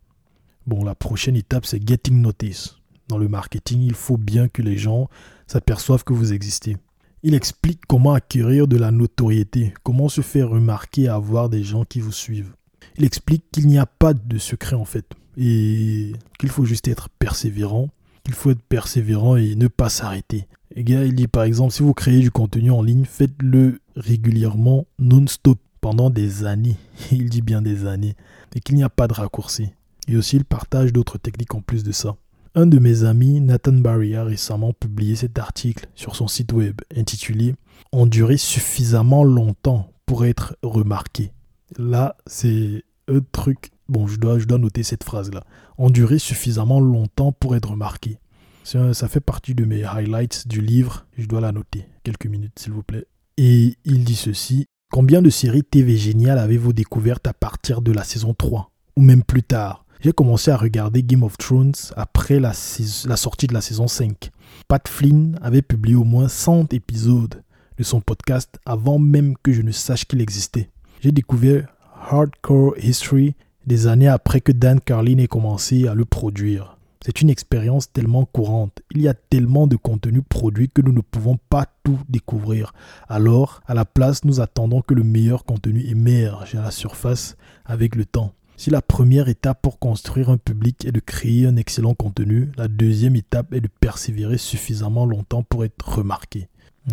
Bon, 0.66 0.84
la 0.84 0.96
prochaine 0.96 1.36
étape, 1.36 1.66
c'est 1.66 1.86
getting 1.86 2.22
notice. 2.22 2.78
Dans 3.08 3.18
le 3.18 3.28
marketing, 3.28 3.82
il 3.82 3.94
faut 3.94 4.18
bien 4.18 4.48
que 4.50 4.62
les 4.62 4.78
gens 4.78 5.10
s'aperçoivent 5.48 6.04
que 6.04 6.14
vous 6.14 6.34
existez. 6.34 6.78
Il 7.24 7.34
explique 7.34 7.82
comment 7.88 8.14
acquérir 8.14 8.68
de 8.68 8.78
la 8.78 8.92
notoriété, 8.92 9.74
comment 9.84 10.08
se 10.08 10.22
faire 10.22 10.50
remarquer 10.50 11.08
avoir 11.08 11.50
des 11.50 11.64
gens 11.64 11.84
qui 11.84 12.00
vous 12.00 12.12
suivent. 12.12 12.54
Il 12.98 13.06
explique 13.06 13.44
qu'il 13.52 13.68
n'y 13.68 13.80
a 13.80 13.86
pas 13.86 14.14
de 14.14 14.38
secret 14.38 14.76
en 14.76 14.86
fait 14.86 15.06
et 15.38 16.14
qu'il 16.40 16.50
faut 16.50 16.66
juste 16.66 16.88
être 16.88 17.10
persévérant, 17.10 17.90
qu'il 18.24 18.34
faut 18.34 18.52
être 18.52 18.62
persévérant 18.62 19.36
et 19.36 19.56
ne 19.56 19.68
pas 19.68 19.90
s'arrêter. 19.90 20.48
Et 20.76 20.84
gars, 20.84 21.06
il 21.06 21.16
dit 21.16 21.28
par 21.28 21.44
exemple, 21.44 21.74
si 21.74 21.84
vous 21.84 21.94
créez 21.94 22.20
du 22.20 22.32
contenu 22.32 22.72
en 22.72 22.82
ligne, 22.82 23.06
faites-le 23.06 23.80
régulièrement, 23.96 24.86
non-stop 25.00 25.60
pendant 25.82 26.10
des 26.10 26.46
années, 26.46 26.78
il 27.12 27.30
dit 27.30 27.42
bien 27.42 27.62
des 27.62 27.86
années, 27.86 28.16
et 28.56 28.60
qu'il 28.60 28.76
n'y 28.76 28.84
a 28.84 28.90
pas 28.90 29.08
de 29.08 29.14
raccourci. 29.14 29.70
Et 30.08 30.18
aussi, 30.18 30.38
il 30.38 30.46
partage 30.46 30.94
d'autres 30.94 31.18
techniques 31.18 31.56
en 31.56 31.62
plus 31.62 31.84
de 31.84 31.92
ça. 31.92 32.16
Un 32.58 32.66
de 32.66 32.80
mes 32.80 33.04
amis, 33.04 33.40
Nathan 33.40 33.74
Barry, 33.74 34.16
a 34.16 34.24
récemment 34.24 34.74
publié 34.74 35.16
cet 35.16 35.38
article 35.38 35.86
sur 35.94 36.16
son 36.16 36.28
site 36.28 36.54
web 36.54 36.82
intitulé 36.96 37.54
Endurer 37.92 38.38
suffisamment 38.38 39.24
longtemps 39.24 39.92
pour 40.08 40.26
être 40.26 40.58
remarqué. 40.64 41.32
Là, 41.78 42.18
c'est 42.26 42.84
un 43.08 43.20
truc. 43.32 43.70
Bon, 43.90 44.08
je 44.08 44.18
dois, 44.18 44.40
je 44.40 44.46
dois 44.46 44.58
noter 44.58 44.82
cette 44.82 45.04
phrase-là. 45.04 45.44
Endurer 45.78 46.18
suffisamment 46.18 46.80
longtemps 46.80 47.32
pour 47.32 47.56
être 47.56 47.70
remarqué. 47.70 48.18
Ça 48.64 49.08
fait 49.08 49.20
partie 49.20 49.54
de 49.54 49.64
mes 49.64 49.84
highlights 49.84 50.48
du 50.48 50.60
livre. 50.60 51.06
Je 51.16 51.28
dois 51.28 51.42
la 51.42 51.52
noter. 51.52 51.86
Quelques 52.02 52.26
minutes, 52.26 52.58
s'il 52.58 52.72
vous 52.74 52.82
plaît. 52.82 53.06
Et 53.38 53.78
il 53.86 54.04
dit 54.04 54.16
ceci. 54.16 54.66
Combien 54.92 55.22
de 55.22 55.30
séries 55.30 55.64
TV 55.64 55.96
géniales 55.96 56.40
avez-vous 56.40 56.74
découvertes 56.74 57.28
à 57.28 57.34
partir 57.34 57.84
de 57.84 57.92
la 57.92 58.04
saison 58.04 58.34
3 58.34 58.72
Ou 58.96 59.04
même 59.04 59.22
plus 59.22 59.44
tard? 59.44 59.86
J'ai 60.00 60.12
commencé 60.12 60.52
à 60.52 60.58
regarder 60.58 61.02
Game 61.02 61.24
of 61.24 61.38
Thrones 61.38 61.74
après 61.96 62.40
la, 62.40 62.54
sortie 62.54 63.48
de 63.48 63.54
la 63.54 63.62
saison 63.62 63.88
5. 63.88 64.30
Pat 64.68 64.88
Flynn 64.88 65.40
avait 65.42 65.64
publié 65.64 65.96
au 65.96 66.04
moins 66.04 66.28
100 66.28 66.72
épisodes 66.74 67.42
de 67.78 67.84
son 67.84 68.00
podcast 68.00 68.60
avant 68.66 69.00
même 69.00 69.34
que 69.42 69.52
je 69.52 69.64
ne 69.64 69.72
sache 69.72 70.06
qu'il 70.06 70.22
existait. 70.22 70.70
J'ai 71.02 71.12
découvert 71.12 71.68
Hardcore 72.10 72.78
History 72.78 73.36
des 73.66 73.88
années 73.88 74.08
après 74.08 74.40
que 74.40 74.52
Dan 74.52 74.80
Carlin 74.80 75.18
ait 75.18 75.28
commencé 75.28 75.88
à 75.88 75.96
le 75.96 76.06
produire. 76.06 76.78
C'est 77.04 77.22
une 77.22 77.30
expérience 77.32 77.92
tellement 77.92 78.26
courante. 78.26 78.82
Il 78.92 79.02
y 79.02 79.08
a 79.08 79.16
tellement 79.16 79.66
de 79.66 79.78
contenu 79.78 80.22
produit 80.22 80.70
que 80.70 80.82
nous 80.82 80.92
ne 80.92 81.02
pouvons 81.02 81.40
pas 81.50 81.66
tout 81.84 82.00
découvrir. 82.08 82.74
Alors, 83.08 83.62
à 83.66 83.74
la 83.74 83.86
place, 83.86 84.26
nous 84.26 84.42
attendons 84.42 84.82
que 84.82 84.94
le 84.94 85.04
meilleur 85.04 85.44
contenu 85.44 85.82
émerge 85.88 86.54
à 86.56 86.62
la 86.62 86.72
surface 86.72 87.36
avec 87.66 87.96
le 87.96 88.06
temps. 88.06 88.34
Si 88.58 88.70
la 88.70 88.82
première 88.82 89.30
étape 89.30 89.62
pour 89.62 89.80
construire 89.80 90.30
un 90.30 90.38
public 90.38 90.86
est 90.86 90.92
de 90.92 91.00
créer 91.00 91.46
un 91.46 91.56
excellent 91.56 91.94
contenu, 91.94 92.52
la 92.58 92.68
deuxième 92.68 93.16
étape 93.16 93.54
est 93.54 93.62
de 93.62 93.70
persévérer 93.80 94.38
suffisamment 94.38 95.06
longtemps 95.06 95.44
pour 95.44 95.64
être 95.64 95.98
remarqué. 95.98 96.50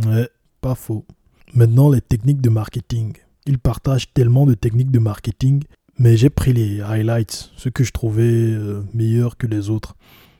Ouais, 0.06 0.28
pas 0.60 0.74
faux. 0.74 1.04
Maintenant, 1.54 1.90
les 1.90 2.00
techniques 2.00 2.40
de 2.40 2.50
marketing. 2.50 3.14
Il 3.46 3.58
partage 3.58 4.12
tellement 4.12 4.46
de 4.46 4.54
techniques 4.54 4.90
de 4.90 4.98
marketing 4.98 5.64
mais 5.98 6.16
j'ai 6.16 6.30
pris 6.30 6.52
les 6.52 6.80
highlights, 6.80 7.50
ce 7.56 7.68
que 7.68 7.84
je 7.84 7.92
trouvais 7.92 8.22
euh, 8.22 8.82
meilleur 8.92 9.36
que 9.36 9.46
les 9.46 9.70
autres. 9.70 9.96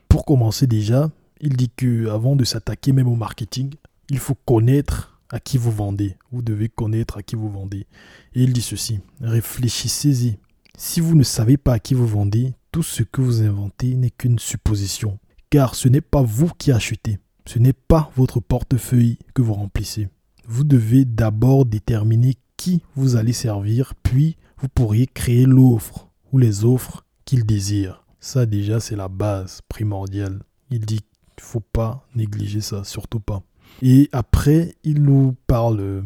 Pour 0.09 0.25
commencer 0.25 0.67
déjà, 0.67 1.09
il 1.39 1.55
dit 1.55 1.69
que 1.75 2.09
avant 2.09 2.35
de 2.35 2.43
s'attaquer 2.43 2.91
même 2.91 3.07
au 3.07 3.15
marketing, 3.15 3.73
il 4.09 4.19
faut 4.19 4.35
connaître 4.45 5.17
à 5.29 5.39
qui 5.39 5.57
vous 5.57 5.71
vendez. 5.71 6.17
Vous 6.31 6.41
devez 6.41 6.69
connaître 6.69 7.17
à 7.17 7.23
qui 7.23 7.35
vous 7.35 7.49
vendez. 7.49 7.87
Et 8.35 8.43
il 8.43 8.53
dit 8.53 8.61
ceci, 8.61 8.99
réfléchissez-y. 9.21 10.37
Si 10.77 10.99
vous 10.99 11.15
ne 11.15 11.23
savez 11.23 11.57
pas 11.57 11.73
à 11.73 11.79
qui 11.79 11.93
vous 11.93 12.07
vendez, 12.07 12.53
tout 12.71 12.83
ce 12.83 13.03
que 13.03 13.21
vous 13.21 13.41
inventez 13.41 13.95
n'est 13.95 14.09
qu'une 14.09 14.39
supposition. 14.39 15.19
Car 15.49 15.73
ce 15.73 15.87
n'est 15.87 16.01
pas 16.01 16.21
vous 16.21 16.49
qui 16.57 16.71
achetez. 16.71 17.19
Ce 17.45 17.59
n'est 17.59 17.73
pas 17.73 18.11
votre 18.15 18.41
portefeuille 18.41 19.17
que 19.33 19.41
vous 19.41 19.53
remplissez. 19.53 20.09
Vous 20.47 20.65
devez 20.65 21.05
d'abord 21.05 21.65
déterminer 21.65 22.35
qui 22.57 22.81
vous 22.95 23.15
allez 23.15 23.33
servir, 23.33 23.93
puis 24.03 24.35
vous 24.57 24.67
pourriez 24.67 25.07
créer 25.07 25.45
l'offre 25.45 26.09
ou 26.33 26.37
les 26.39 26.65
offres 26.65 27.05
qu'il 27.23 27.45
désire. 27.45 28.03
Ça 28.19 28.45
déjà, 28.45 28.79
c'est 28.79 28.95
la 28.95 29.07
base 29.07 29.61
primordiale. 29.69 30.41
Il 30.71 30.81
dit 30.81 30.99
qu'il 30.99 31.45
ne 31.45 31.49
faut 31.49 31.59
pas 31.61 32.05
négliger 32.15 32.61
ça, 32.61 32.83
surtout 32.83 33.19
pas. 33.19 33.43
Et 33.81 34.09
après, 34.11 34.75
il 34.83 35.03
nous 35.03 35.35
parle 35.47 35.79
euh, 35.79 36.01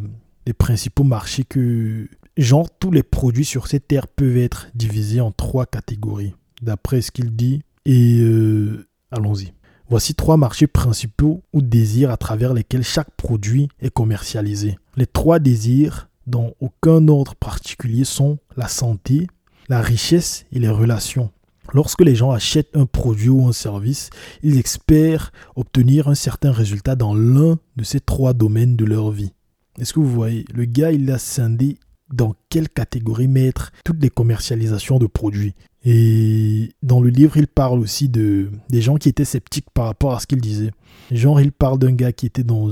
des 0.46 0.54
principaux 0.54 1.04
marchés 1.04 1.44
que, 1.44 2.08
genre, 2.44 2.70
tous 2.80 2.92
les 2.92 3.04
produits 3.04 3.46
sur 3.46 3.68
cette 3.68 3.88
terre 3.88 4.08
peuvent 4.08 4.38
être 4.38 4.68
divisés 4.76 5.22
en 5.22 5.32
trois 5.32 5.66
catégories, 5.66 6.36
d'après 6.62 7.02
ce 7.02 7.12
qu'il 7.12 7.36
dit. 7.36 7.62
Et 7.86 8.20
euh, 8.22 8.88
allons-y. 9.12 9.54
Voici 9.90 10.14
trois 10.14 10.38
marchés 10.38 10.68
principaux 10.68 11.44
ou 11.52 11.62
désirs 11.64 12.12
à 12.12 12.18
travers 12.18 12.54
lesquels 12.54 12.84
chaque 12.84 13.10
produit 13.18 13.70
est 13.80 13.90
commercialisé. 13.90 14.78
Les 14.96 15.08
trois 15.08 15.40
désirs 15.40 16.10
dans 16.28 16.52
aucun 16.60 17.08
ordre 17.08 17.34
particulier 17.34 18.04
sont 18.04 18.38
la 18.56 18.68
santé, 18.68 19.26
la 19.68 19.82
richesse 19.82 20.46
et 20.52 20.60
les 20.60 20.70
relations. 20.70 21.32
Lorsque 21.74 22.02
les 22.02 22.16
gens 22.16 22.32
achètent 22.32 22.76
un 22.76 22.86
produit 22.86 23.30
ou 23.30 23.48
un 23.48 23.52
service, 23.52 24.10
ils 24.44 24.58
espèrent 24.58 25.32
obtenir 25.56 26.08
un 26.08 26.16
certain 26.16 26.52
résultat 26.52 26.96
dans 26.96 27.16
l'un 27.16 27.58
de 27.76 27.84
ces 27.84 28.00
trois 28.00 28.34
domaines 28.34 28.76
de 28.76 28.86
leur 28.86 29.12
vie. 29.12 29.34
Est-ce 29.80 29.94
que 29.94 30.00
vous 30.00 30.12
voyez? 30.12 30.46
Le 30.54 30.66
gars, 30.66 30.92
il 30.92 31.10
a 31.12 31.18
scindé 31.18 31.78
dans 32.14 32.36
quelle 32.50 32.70
catégorie 32.70 33.28
mettre 33.28 33.72
toutes 33.86 34.02
les 34.02 34.10
commercialisations 34.10 35.00
de 35.00 35.08
produits. 35.08 35.54
Et 35.86 36.72
dans 36.84 37.00
le 37.00 37.10
livre, 37.10 37.38
il 37.38 37.48
parle 37.48 37.80
aussi 37.80 38.10
de 38.10 38.50
des 38.70 38.82
gens 38.82 38.98
qui 38.98 39.08
étaient 39.08 39.26
sceptiques 39.26 39.70
par 39.74 39.86
rapport 39.86 40.14
à 40.14 40.20
ce 40.20 40.28
qu'il 40.28 40.42
disait. 40.42 40.72
Genre, 41.12 41.40
il 41.40 41.52
parle 41.52 41.80
d'un 41.80 41.94
gars 41.94 42.12
qui 42.12 42.26
était 42.26 42.44
dans, 42.44 42.68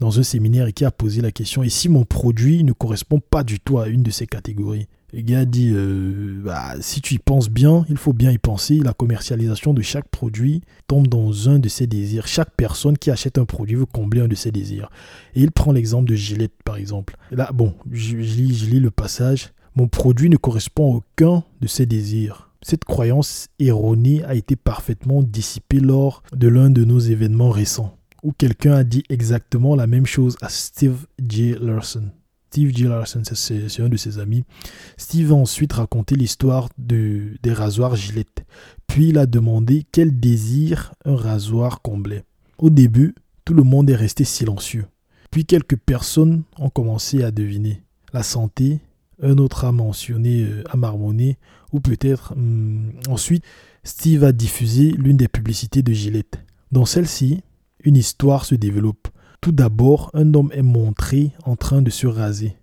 dans 0.00 0.18
un 0.18 0.22
séminaire 0.22 0.66
et 0.66 0.72
qui 0.72 0.84
a 0.84 0.90
posé 0.90 1.20
la 1.20 1.30
question, 1.30 1.62
et 1.62 1.68
si 1.68 1.88
mon 1.88 2.04
produit 2.04 2.64
ne 2.64 2.72
correspond 2.72 3.20
pas 3.20 3.44
du 3.44 3.60
tout 3.60 3.78
à 3.78 3.86
une 3.86 4.02
de 4.02 4.10
ces 4.10 4.26
catégories? 4.26 4.88
Le 5.12 5.20
gars 5.20 5.44
dit, 5.44 5.70
euh, 5.74 6.40
bah, 6.42 6.74
si 6.80 7.02
tu 7.02 7.14
y 7.14 7.18
penses 7.18 7.50
bien, 7.50 7.84
il 7.90 7.98
faut 7.98 8.14
bien 8.14 8.30
y 8.30 8.38
penser. 8.38 8.78
La 8.78 8.94
commercialisation 8.94 9.74
de 9.74 9.82
chaque 9.82 10.08
produit 10.08 10.62
tombe 10.86 11.06
dans 11.06 11.50
un 11.50 11.58
de 11.58 11.68
ses 11.68 11.86
désirs. 11.86 12.26
Chaque 12.26 12.52
personne 12.56 12.96
qui 12.96 13.10
achète 13.10 13.36
un 13.36 13.44
produit 13.44 13.76
veut 13.76 13.86
combler 13.86 14.22
un 14.22 14.28
de 14.28 14.34
ses 14.34 14.50
désirs. 14.50 14.90
Et 15.34 15.42
il 15.42 15.50
prend 15.50 15.72
l'exemple 15.72 16.08
de 16.08 16.14
Gillette, 16.14 16.54
par 16.64 16.76
exemple. 16.76 17.16
là, 17.30 17.50
bon, 17.52 17.74
je, 17.90 18.16
lis, 18.16 18.54
je 18.54 18.70
lis 18.70 18.80
le 18.80 18.90
passage. 18.90 19.52
Mon 19.76 19.86
produit 19.86 20.30
ne 20.30 20.36
correspond 20.36 20.94
à 20.94 20.96
aucun 20.96 21.44
de 21.60 21.66
ses 21.66 21.84
désirs. 21.84 22.50
Cette 22.62 22.84
croyance 22.84 23.48
erronée 23.58 24.22
a 24.24 24.34
été 24.34 24.56
parfaitement 24.56 25.22
dissipée 25.22 25.80
lors 25.80 26.22
de 26.32 26.48
l'un 26.48 26.70
de 26.70 26.84
nos 26.84 27.00
événements 27.00 27.50
récents, 27.50 27.98
où 28.22 28.32
quelqu'un 28.32 28.74
a 28.74 28.84
dit 28.84 29.02
exactement 29.10 29.74
la 29.74 29.86
même 29.86 30.06
chose 30.06 30.36
à 30.40 30.48
Steve 30.48 31.06
J. 31.26 31.56
Larson. 31.60 32.10
Steve. 32.52 32.86
Larson, 32.86 33.22
c'est 33.24 33.80
un 33.80 33.88
de 33.88 33.96
ses 33.96 34.18
amis. 34.18 34.44
Steve 34.98 35.32
a 35.32 35.34
ensuite 35.34 35.72
raconté 35.72 36.16
l'histoire 36.16 36.68
de, 36.76 37.38
des 37.42 37.54
rasoirs 37.54 37.96
Gillette. 37.96 38.44
Puis 38.86 39.08
il 39.08 39.16
a 39.16 39.24
demandé 39.24 39.86
quel 39.90 40.20
désir 40.20 40.92
un 41.06 41.16
rasoir 41.16 41.80
comblait. 41.80 42.24
Au 42.58 42.68
début, 42.68 43.14
tout 43.46 43.54
le 43.54 43.62
monde 43.62 43.88
est 43.88 43.96
resté 43.96 44.24
silencieux. 44.24 44.84
Puis 45.30 45.46
quelques 45.46 45.78
personnes 45.78 46.42
ont 46.58 46.68
commencé 46.68 47.24
à 47.24 47.30
deviner. 47.30 47.84
La 48.12 48.22
santé, 48.22 48.80
un 49.22 49.38
autre 49.38 49.64
a 49.64 49.72
mentionné, 49.72 50.42
euh, 50.42 50.62
a 50.68 50.92
ou 51.72 51.80
peut-être 51.80 52.32
hum, 52.32 52.92
ensuite, 53.08 53.44
Steve 53.82 54.24
a 54.24 54.32
diffusé 54.32 54.90
l'une 54.90 55.16
des 55.16 55.28
publicités 55.28 55.82
de 55.82 55.94
Gillette. 55.94 56.44
Dans 56.70 56.84
celle-ci, 56.84 57.40
une 57.82 57.96
histoire 57.96 58.44
se 58.44 58.54
développe. 58.54 59.08
Tout 59.42 59.50
d'abord, 59.50 60.12
un 60.14 60.34
homme 60.34 60.52
est 60.54 60.62
montré 60.62 61.32
en 61.44 61.56
train 61.56 61.82
de 61.82 61.90
se 61.90 62.06
raser. 62.06 62.56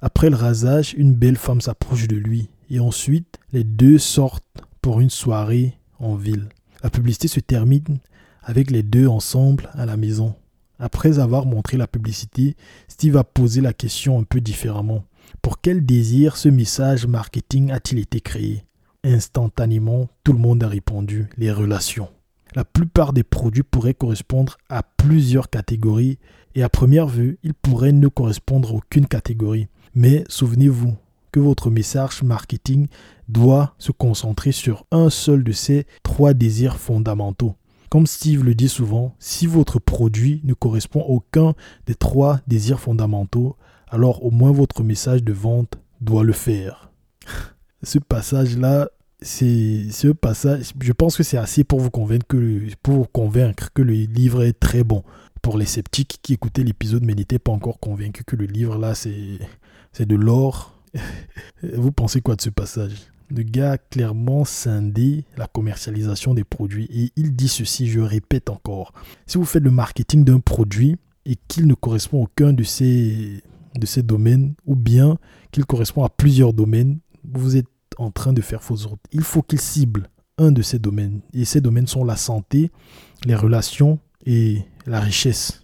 Après 0.00 0.30
le 0.30 0.36
rasage, 0.36 0.94
une 0.96 1.12
belle 1.12 1.36
femme 1.36 1.60
s'approche 1.60 2.08
de 2.08 2.16
lui. 2.16 2.48
Et 2.70 2.80
ensuite, 2.80 3.38
les 3.52 3.64
deux 3.64 3.98
sortent 3.98 4.62
pour 4.80 5.02
une 5.02 5.10
soirée 5.10 5.76
en 5.98 6.14
ville. 6.14 6.48
La 6.82 6.88
publicité 6.88 7.28
se 7.28 7.38
termine 7.38 7.98
avec 8.42 8.70
les 8.70 8.82
deux 8.82 9.06
ensemble 9.06 9.68
à 9.74 9.84
la 9.84 9.98
maison. 9.98 10.34
Après 10.78 11.18
avoir 11.18 11.44
montré 11.44 11.76
la 11.76 11.86
publicité, 11.86 12.56
Steve 12.88 13.18
a 13.18 13.24
posé 13.24 13.60
la 13.60 13.74
question 13.74 14.18
un 14.18 14.24
peu 14.24 14.40
différemment. 14.40 15.04
Pour 15.42 15.60
quel 15.60 15.84
désir 15.84 16.38
ce 16.38 16.48
message 16.48 17.06
marketing 17.06 17.70
a-t-il 17.72 17.98
été 17.98 18.22
créé? 18.22 18.64
Instantanément, 19.04 20.08
tout 20.24 20.32
le 20.32 20.38
monde 20.38 20.64
a 20.64 20.68
répondu 20.68 21.26
les 21.36 21.52
relations. 21.52 22.08
La 22.54 22.64
plupart 22.64 23.12
des 23.12 23.22
produits 23.22 23.62
pourraient 23.62 23.94
correspondre 23.94 24.58
à 24.68 24.82
plusieurs 24.82 25.48
catégories 25.48 26.18
et 26.54 26.62
à 26.62 26.68
première 26.68 27.06
vue, 27.06 27.38
ils 27.42 27.54
pourraient 27.54 27.92
ne 27.92 28.08
correspondre 28.08 28.70
à 28.70 28.74
aucune 28.74 29.06
catégorie. 29.06 29.68
Mais 29.94 30.24
souvenez-vous 30.28 30.94
que 31.32 31.40
votre 31.40 31.70
message 31.70 32.22
marketing 32.22 32.88
doit 33.28 33.74
se 33.78 33.90
concentrer 33.90 34.52
sur 34.52 34.84
un 34.90 35.08
seul 35.08 35.44
de 35.44 35.52
ces 35.52 35.86
trois 36.02 36.34
désirs 36.34 36.76
fondamentaux. 36.76 37.54
Comme 37.88 38.06
Steve 38.06 38.44
le 38.44 38.54
dit 38.54 38.68
souvent, 38.68 39.14
si 39.18 39.46
votre 39.46 39.78
produit 39.78 40.42
ne 40.44 40.52
correspond 40.52 41.00
à 41.00 41.08
aucun 41.08 41.54
des 41.86 41.94
trois 41.94 42.40
désirs 42.46 42.80
fondamentaux, 42.80 43.56
alors 43.88 44.24
au 44.24 44.30
moins 44.30 44.52
votre 44.52 44.82
message 44.82 45.22
de 45.22 45.32
vente 45.32 45.78
doit 46.02 46.24
le 46.24 46.32
faire. 46.32 46.90
Ce 47.82 47.98
passage-là 47.98 48.88
c'est 49.22 49.90
ce 49.90 50.08
passage, 50.08 50.72
je 50.80 50.92
pense 50.92 51.16
que 51.16 51.22
c'est 51.22 51.36
assez 51.36 51.64
pour 51.64 51.80
vous 51.80 51.90
convaincre 51.90 52.26
que 52.26 52.60
pour 52.82 53.10
convaincre 53.10 53.70
que 53.72 53.82
le 53.82 53.92
livre 53.92 54.42
est 54.42 54.58
très 54.58 54.84
bon. 54.84 55.02
Pour 55.40 55.58
les 55.58 55.66
sceptiques 55.66 56.20
qui 56.22 56.34
écoutaient 56.34 56.62
l'épisode 56.62 57.04
mais 57.04 57.14
n'étaient 57.14 57.38
pas 57.38 57.52
encore 57.52 57.80
convaincus 57.80 58.24
que 58.26 58.36
le 58.36 58.46
livre 58.46 58.78
là 58.78 58.94
c'est 58.94 59.38
c'est 59.92 60.06
de 60.06 60.16
l'or. 60.16 60.78
vous 61.62 61.92
pensez 61.92 62.20
quoi 62.20 62.36
de 62.36 62.42
ce 62.42 62.50
passage? 62.50 62.92
Le 63.30 63.42
gars 63.42 63.72
a 63.72 63.78
clairement 63.78 64.44
scindé 64.44 65.24
la 65.36 65.46
commercialisation 65.46 66.34
des 66.34 66.44
produits 66.44 66.88
et 66.92 67.12
il 67.16 67.34
dit 67.34 67.48
ceci, 67.48 67.88
je 67.88 68.00
répète 68.00 68.50
encore. 68.50 68.92
Si 69.26 69.38
vous 69.38 69.46
faites 69.46 69.62
le 69.62 69.70
marketing 69.70 70.22
d'un 70.22 70.38
produit 70.38 70.96
et 71.24 71.36
qu'il 71.48 71.66
ne 71.66 71.74
correspond 71.74 72.20
à 72.20 72.24
aucun 72.24 72.52
de 72.52 72.62
ces 72.62 73.42
de 73.74 73.86
ces 73.86 74.02
domaines 74.02 74.54
ou 74.66 74.76
bien 74.76 75.18
qu'il 75.50 75.64
correspond 75.64 76.04
à 76.04 76.10
plusieurs 76.10 76.52
domaines, 76.52 76.98
vous 77.24 77.56
êtes 77.56 77.71
en 77.98 78.10
train 78.10 78.32
de 78.32 78.40
faire 78.40 78.62
fausse 78.62 78.86
route. 78.86 79.00
Il 79.12 79.22
faut 79.22 79.42
qu'il 79.42 79.60
cible 79.60 80.08
un 80.38 80.52
de 80.52 80.62
ces 80.62 80.78
domaines. 80.78 81.20
Et 81.32 81.44
ces 81.44 81.60
domaines 81.60 81.86
sont 81.86 82.04
la 82.04 82.16
santé, 82.16 82.70
les 83.24 83.34
relations 83.34 83.98
et 84.24 84.62
la 84.86 85.00
richesse. 85.00 85.62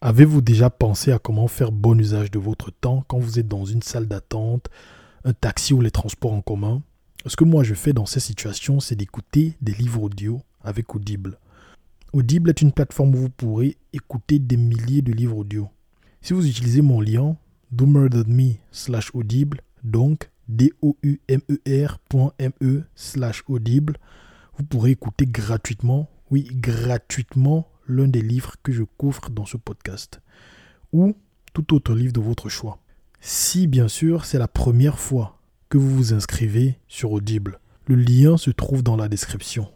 Avez-vous 0.00 0.40
déjà 0.40 0.68
pensé 0.68 1.12
à 1.12 1.18
comment 1.18 1.46
faire 1.46 1.70
bon 1.70 1.98
usage 1.98 2.30
de 2.30 2.38
votre 2.38 2.72
temps 2.72 3.04
quand 3.06 3.18
vous 3.18 3.38
êtes 3.38 3.48
dans 3.48 3.64
une 3.64 3.82
salle 3.82 4.08
d'attente, 4.08 4.68
un 5.24 5.32
taxi 5.32 5.74
ou 5.74 5.80
les 5.80 5.92
transports 5.92 6.32
en 6.32 6.40
commun? 6.40 6.82
Ce 7.26 7.36
que 7.36 7.44
moi 7.44 7.62
je 7.62 7.74
fais 7.74 7.92
dans 7.92 8.06
ces 8.06 8.18
situations, 8.18 8.80
c'est 8.80 8.96
d'écouter 8.96 9.56
des 9.60 9.72
livres 9.72 10.02
audio 10.02 10.40
avec 10.62 10.94
Audible. 10.96 11.38
Audible 12.12 12.50
est 12.50 12.62
une 12.62 12.72
plateforme 12.72 13.14
où 13.14 13.18
vous 13.18 13.30
pourrez 13.30 13.76
écouter 13.92 14.40
des 14.40 14.56
milliers 14.56 15.02
de 15.02 15.12
livres 15.12 15.36
audio. 15.36 15.68
Si 16.20 16.32
vous 16.32 16.48
utilisez 16.48 16.82
mon 16.82 17.00
lien 17.00 17.36
me 17.72 18.54
slash 18.70 19.14
audible, 19.14 19.60
donc 19.84 20.30
D-O-U-M-E-R.me 20.48 22.52
e 22.62 22.82
slash 22.94 23.44
audible, 23.48 23.96
vous 24.58 24.64
pourrez 24.64 24.90
écouter 24.90 25.26
gratuitement, 25.26 26.10
oui, 26.30 26.48
gratuitement, 26.52 27.68
l'un 27.88 28.08
des 28.08 28.22
livres 28.22 28.54
que 28.62 28.72
je 28.72 28.82
couvre 28.82 29.30
dans 29.30 29.46
ce 29.46 29.56
podcast, 29.56 30.20
ou 30.92 31.14
tout 31.52 31.74
autre 31.74 31.94
livre 31.94 32.12
de 32.12 32.20
votre 32.20 32.48
choix. 32.48 32.78
Si 33.20 33.66
bien 33.66 33.88
sûr 33.88 34.24
c'est 34.24 34.38
la 34.38 34.48
première 34.48 34.98
fois 34.98 35.38
que 35.68 35.78
vous 35.78 35.94
vous 35.94 36.12
inscrivez 36.12 36.78
sur 36.88 37.12
Audible, 37.12 37.60
le 37.86 37.94
lien 37.94 38.36
se 38.36 38.50
trouve 38.50 38.82
dans 38.82 38.96
la 38.96 39.08
description. 39.08 39.68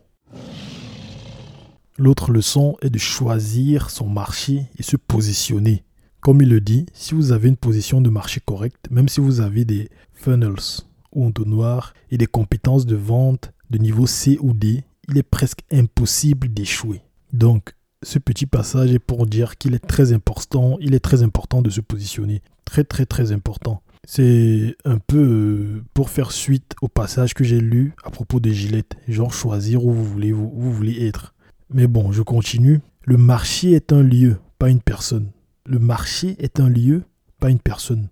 L'autre 1.98 2.30
leçon 2.30 2.76
est 2.82 2.90
de 2.90 2.98
choisir 2.98 3.90
son 3.90 4.08
marché 4.08 4.66
et 4.78 4.82
se 4.82 4.96
positionner. 4.96 5.84
Comme 6.20 6.42
il 6.42 6.48
le 6.48 6.60
dit, 6.60 6.86
si 6.92 7.14
vous 7.14 7.32
avez 7.32 7.48
une 7.48 7.56
position 7.56 8.00
de 8.00 8.10
marché 8.10 8.40
correcte, 8.44 8.90
même 8.90 9.08
si 9.08 9.20
vous 9.20 9.40
avez 9.40 9.64
des 9.64 9.88
funnels 10.12 10.82
ou 11.12 11.24
entonnoirs 11.24 11.94
et 12.10 12.18
des 12.18 12.26
compétences 12.26 12.86
de 12.86 12.96
vente 12.96 13.52
de 13.70 13.78
niveau 13.78 14.06
C 14.06 14.38
ou 14.40 14.52
D, 14.52 14.84
il 15.08 15.18
est 15.18 15.22
presque 15.22 15.60
impossible 15.70 16.48
d'échouer. 16.48 17.02
Donc, 17.32 17.74
ce 18.02 18.18
petit 18.18 18.46
passage 18.46 18.92
est 18.92 18.98
pour 18.98 19.26
dire 19.26 19.56
qu'il 19.56 19.74
est 19.74 19.86
très 19.86 20.12
important, 20.12 20.76
il 20.80 20.94
est 20.94 21.00
très 21.00 21.22
de 21.62 21.70
se 21.70 21.80
positionner. 21.80 22.42
Très 22.64 22.84
très 22.84 23.06
très 23.06 23.32
important. 23.32 23.82
C'est 24.06 24.76
un 24.84 24.98
peu 24.98 25.18
euh, 25.18 25.84
pour 25.94 26.10
faire 26.10 26.30
suite 26.30 26.74
au 26.80 26.88
passage 26.88 27.34
que 27.34 27.42
j'ai 27.42 27.60
lu 27.60 27.94
à 28.04 28.10
propos 28.10 28.38
de 28.38 28.50
Gillette, 28.50 28.96
genre 29.08 29.32
choisir 29.32 29.84
où 29.84 29.92
vous 29.92 30.72
voulez 30.72 31.06
être. 31.06 31.34
Mais 31.72 31.88
bon, 31.88 32.12
je 32.12 32.22
continue. 32.22 32.80
Le 33.04 33.16
marché 33.16 33.72
est 33.72 33.92
un 33.92 34.02
lieu, 34.02 34.36
pas 34.58 34.70
une 34.70 34.80
personne. 34.80 35.30
Le 35.68 35.80
marché 35.80 36.36
est 36.38 36.60
un 36.60 36.68
lieu, 36.68 37.02
pas 37.40 37.50
une 37.50 37.58
personne. 37.58 38.08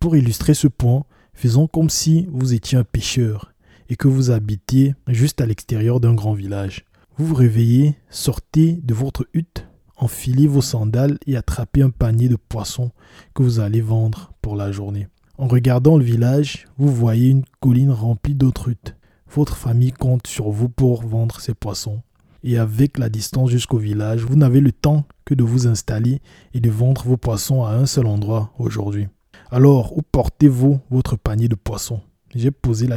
Pour 0.00 0.16
illustrer 0.16 0.54
ce 0.54 0.68
point, 0.68 1.04
faisons 1.34 1.66
comme 1.66 1.90
si 1.90 2.26
vous 2.32 2.54
étiez 2.54 2.78
un 2.78 2.84
pêcheur 2.84 3.52
et 3.90 3.96
que 3.96 4.08
vous 4.08 4.30
habitiez 4.30 4.94
juste 5.08 5.42
à 5.42 5.46
l'extérieur 5.46 6.00
d'un 6.00 6.14
grand 6.14 6.32
village. 6.32 6.86
Vous 7.18 7.26
vous 7.26 7.34
réveillez, 7.34 7.98
sortez 8.08 8.80
de 8.82 8.94
votre 8.94 9.26
hutte, 9.34 9.68
enfilez 9.96 10.46
vos 10.46 10.62
sandales 10.62 11.18
et 11.26 11.36
attrapez 11.36 11.82
un 11.82 11.90
panier 11.90 12.30
de 12.30 12.36
poissons 12.36 12.90
que 13.34 13.42
vous 13.42 13.60
allez 13.60 13.82
vendre 13.82 14.32
pour 14.40 14.56
la 14.56 14.72
journée. 14.72 15.08
En 15.36 15.46
regardant 15.46 15.98
le 15.98 16.04
village, 16.04 16.68
vous 16.78 16.88
voyez 16.88 17.28
une 17.28 17.44
colline 17.60 17.90
remplie 17.90 18.34
d'autres 18.34 18.70
huttes. 18.70 18.96
Votre 19.30 19.58
famille 19.58 19.92
compte 19.92 20.26
sur 20.26 20.48
vous 20.48 20.70
pour 20.70 21.02
vendre 21.02 21.38
ces 21.38 21.52
poissons 21.52 22.00
et 22.44 22.58
avec 22.58 22.98
la 22.98 23.08
distance 23.08 23.50
jusqu'au 23.50 23.78
village, 23.78 24.22
vous 24.22 24.36
n'avez 24.36 24.60
le 24.60 24.70
temps 24.70 25.04
que 25.24 25.34
de 25.34 25.42
vous 25.42 25.66
installer 25.66 26.20
et 26.52 26.60
de 26.60 26.70
vendre 26.70 27.02
vos 27.02 27.16
poissons 27.16 27.64
à 27.64 27.72
un 27.72 27.86
seul 27.86 28.06
endroit 28.06 28.52
aujourd'hui. 28.58 29.08
Alors, 29.50 29.96
où 29.96 30.02
portez-vous 30.02 30.78
votre 30.90 31.16
panier 31.16 31.48
de 31.48 31.54
poissons? 31.54 32.02
J'ai 32.34 32.50
posé, 32.50 32.88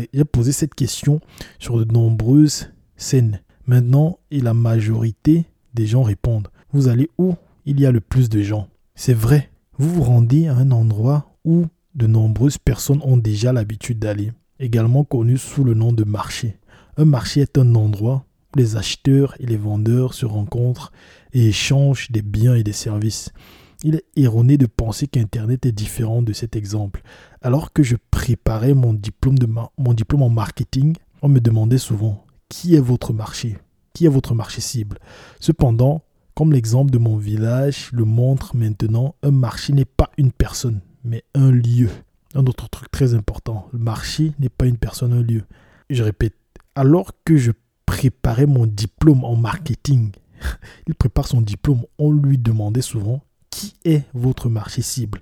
cette 0.51 0.75
question 0.75 1.21
sur 1.59 1.83
de 1.83 1.91
nombreuses 1.91 2.67
scènes. 2.97 3.39
Maintenant, 3.67 4.19
et 4.31 4.41
la 4.41 4.53
majorité 4.53 5.45
des 5.73 5.87
gens 5.87 6.03
répondent. 6.03 6.49
Vous 6.73 6.89
allez 6.89 7.09
où? 7.17 7.35
Il 7.65 7.79
y 7.79 7.85
a 7.85 7.91
le 7.91 8.01
plus 8.01 8.29
de 8.29 8.41
gens 8.41 8.67
C'est 8.95 9.13
vrai, 9.13 9.49
vous 9.77 9.89
vous 9.89 10.03
rendez 10.03 10.47
à 10.47 10.55
un 10.55 10.71
endroit 10.71 11.35
où 11.45 11.65
de 11.95 12.07
nombreuses 12.07 12.57
personnes 12.57 13.01
ont 13.03 13.17
déjà 13.17 13.53
l'habitude 13.53 13.99
d'aller, 13.99 14.31
également 14.59 15.03
connu 15.03 15.37
sous 15.37 15.63
le 15.63 15.73
nom 15.73 15.93
de 15.93 16.03
marché. 16.03 16.57
Un 16.97 17.05
marché 17.05 17.41
est 17.41 17.57
un 17.57 17.75
endroit 17.75 18.25
les 18.57 18.75
acheteurs 18.75 19.35
et 19.39 19.45
les 19.45 19.57
vendeurs 19.57 20.13
se 20.13 20.25
rencontrent 20.25 20.91
et 21.33 21.47
échangent 21.47 22.11
des 22.11 22.21
biens 22.21 22.55
et 22.55 22.63
des 22.63 22.73
services. 22.73 23.31
Il 23.83 23.95
est 23.95 24.05
erroné 24.15 24.57
de 24.57 24.65
penser 24.65 25.07
qu'Internet 25.07 25.65
est 25.65 25.71
différent 25.71 26.21
de 26.21 26.33
cet 26.33 26.55
exemple. 26.55 27.03
Alors 27.41 27.71
que 27.71 27.83
je 27.83 27.95
préparais 28.11 28.73
mon 28.73 28.93
diplôme, 28.93 29.37
de 29.37 29.47
mon 29.47 29.93
diplôme 29.93 30.23
en 30.23 30.29
marketing, 30.29 30.95
on 31.21 31.29
me 31.29 31.39
demandait 31.39 31.77
souvent 31.77 32.25
qui 32.49 32.75
est 32.75 32.81
votre 32.81 33.13
marché? 33.13 33.57
Qui 33.93 34.05
est 34.05 34.09
votre 34.09 34.33
marché 34.33 34.61
cible? 34.61 34.99
Cependant, 35.39 36.03
comme 36.33 36.53
l'exemple 36.53 36.91
de 36.91 36.97
mon 36.97 37.17
village 37.17 37.89
le 37.93 38.05
montre 38.05 38.55
maintenant, 38.55 39.15
un 39.23 39.31
marché 39.31 39.73
n'est 39.73 39.85
pas 39.85 40.09
une 40.17 40.31
personne, 40.31 40.81
mais 41.03 41.23
un 41.33 41.51
lieu. 41.51 41.89
Un 42.35 42.45
autre 42.45 42.69
truc 42.69 42.91
très 42.91 43.13
important, 43.13 43.67
le 43.73 43.79
marché 43.79 44.33
n'est 44.39 44.49
pas 44.49 44.65
une 44.65 44.77
personne, 44.77 45.13
un 45.13 45.21
lieu. 45.21 45.43
Je 45.89 46.03
répète, 46.03 46.35
alors 46.75 47.11
que 47.25 47.37
je 47.37 47.51
préparer 47.87 48.45
mon 48.45 48.67
diplôme 48.67 49.23
en 49.23 49.35
marketing. 49.35 50.11
Il 50.85 50.93
prépare 50.93 51.27
son 51.27 51.41
diplôme. 51.41 51.81
On 51.97 52.11
lui 52.11 52.37
demandait 52.37 52.81
souvent 52.83 53.23
qui 53.49 53.73
est 53.85 54.03
votre 54.13 54.49
marché 54.49 54.83
cible? 54.83 55.19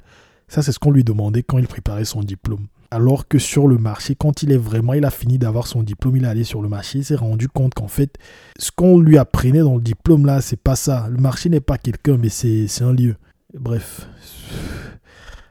Ça, 0.49 0.61
c'est 0.61 0.73
ce 0.73 0.79
qu'on 0.79 0.91
lui 0.91 1.05
demandait 1.05 1.43
quand 1.43 1.57
il 1.57 1.67
préparait 1.67 2.03
son 2.03 2.21
diplôme. 2.21 2.67
Alors 2.91 3.27
que 3.27 3.39
sur 3.39 3.67
le 3.67 3.77
marché, 3.77 4.15
quand 4.15 4.43
il 4.43 4.51
est 4.51 4.57
vraiment, 4.57 4.93
il 4.93 5.05
a 5.05 5.09
fini 5.09 5.37
d'avoir 5.37 5.67
son 5.67 5.83
diplôme, 5.83 6.17
il 6.17 6.25
est 6.25 6.27
allé 6.27 6.43
sur 6.43 6.61
le 6.61 6.67
marché, 6.67 6.99
il 6.99 7.05
s'est 7.05 7.15
rendu 7.15 7.47
compte 7.47 7.73
qu'en 7.73 7.87
fait, 7.87 8.17
ce 8.59 8.71
qu'on 8.71 8.99
lui 8.99 9.17
apprenait 9.17 9.59
dans 9.59 9.75
le 9.75 9.81
diplôme 9.81 10.25
là, 10.25 10.41
c'est 10.41 10.61
pas 10.61 10.75
ça. 10.75 11.07
Le 11.09 11.17
marché 11.17 11.49
n'est 11.49 11.61
pas 11.61 11.77
quelqu'un, 11.77 12.17
mais 12.17 12.29
c'est 12.29 12.67
un 12.81 12.93
lieu. 12.93 13.15
Bref, 13.57 14.07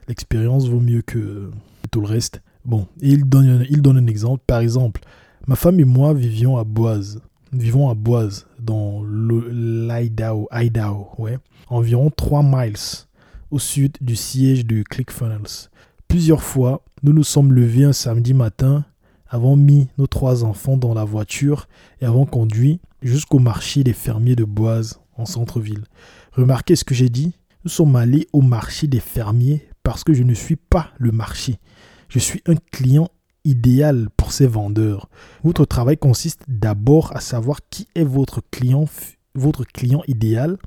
l'expérience 0.09 0.69
vaut 0.69 0.81
mieux 0.81 1.03
que 1.03 1.51
tout 1.91 2.01
le 2.01 2.07
reste. 2.07 2.43
Bon, 2.65 2.87
il 3.01 3.25
donne, 3.25 3.67
il 3.69 3.83
donne 3.83 3.99
un 3.99 4.07
exemple. 4.07 4.43
Par 4.47 4.61
exemple, 4.61 5.01
Ma 5.47 5.57
femme 5.57 5.79
et 5.79 5.85
moi 5.85 6.15
vivions 6.15 6.57
à 6.57 6.65
Boise. 6.65 7.21
Vivons 7.53 7.91
à 7.91 7.95
Boise, 7.95 8.47
dans 8.59 9.05
l'Idaho, 9.05 10.49
Idaho, 10.51 11.09
ouais, 11.19 11.39
environ 11.69 12.11
3 12.11 12.43
miles 12.43 13.07
au 13.51 13.59
sud 13.59 13.97
du 14.01 14.17
siège 14.17 14.67
de 14.67 14.83
ClickFunnels. 14.83 15.69
Plusieurs 16.09 16.43
fois, 16.43 16.83
nous 17.03 17.13
nous 17.13 17.23
sommes 17.23 17.53
levés 17.53 17.85
un 17.85 17.93
samedi 17.93 18.33
matin, 18.33 18.85
avons 19.29 19.55
mis 19.55 19.89
nos 19.99 20.07
trois 20.07 20.45
enfants 20.45 20.77
dans 20.77 20.95
la 20.95 21.05
voiture 21.05 21.69
et 22.01 22.07
avons 22.07 22.25
conduit 22.25 22.81
jusqu'au 23.03 23.39
marché 23.39 23.85
des 23.85 23.93
fermiers 23.93 24.37
de 24.37 24.45
Boise, 24.45 24.99
en 25.17 25.27
centre-ville. 25.27 25.85
Remarquez 26.33 26.75
ce 26.75 26.85
que 26.85 26.95
j'ai 26.95 27.11
dit 27.11 27.35
Nous 27.65 27.71
sommes 27.71 27.95
allés 27.97 28.27
au 28.33 28.41
marché 28.41 28.87
des 28.87 29.01
fermiers 29.01 29.69
parce 29.83 30.05
que 30.05 30.15
je 30.15 30.23
ne 30.23 30.35
suis 30.35 30.57
pas 30.57 30.89
le 30.99 31.13
marché. 31.13 31.59
Je 32.09 32.19
suis 32.19 32.43
un 32.47 32.55
client 32.73 33.11
idéal 33.45 34.09
pour 34.17 34.33
ces 34.33 34.47
vendeurs. 34.47 35.09
Votre 35.43 35.65
travail 35.65 35.97
consiste 35.97 36.43
d'abord 36.49 37.15
à 37.17 37.21
savoir 37.21 37.61
qui 37.71 37.87
est 37.95 38.05
votre 38.05 38.43
client, 38.51 38.87
votre 39.35 39.65
client 39.65 40.03
idéal, 40.07 40.59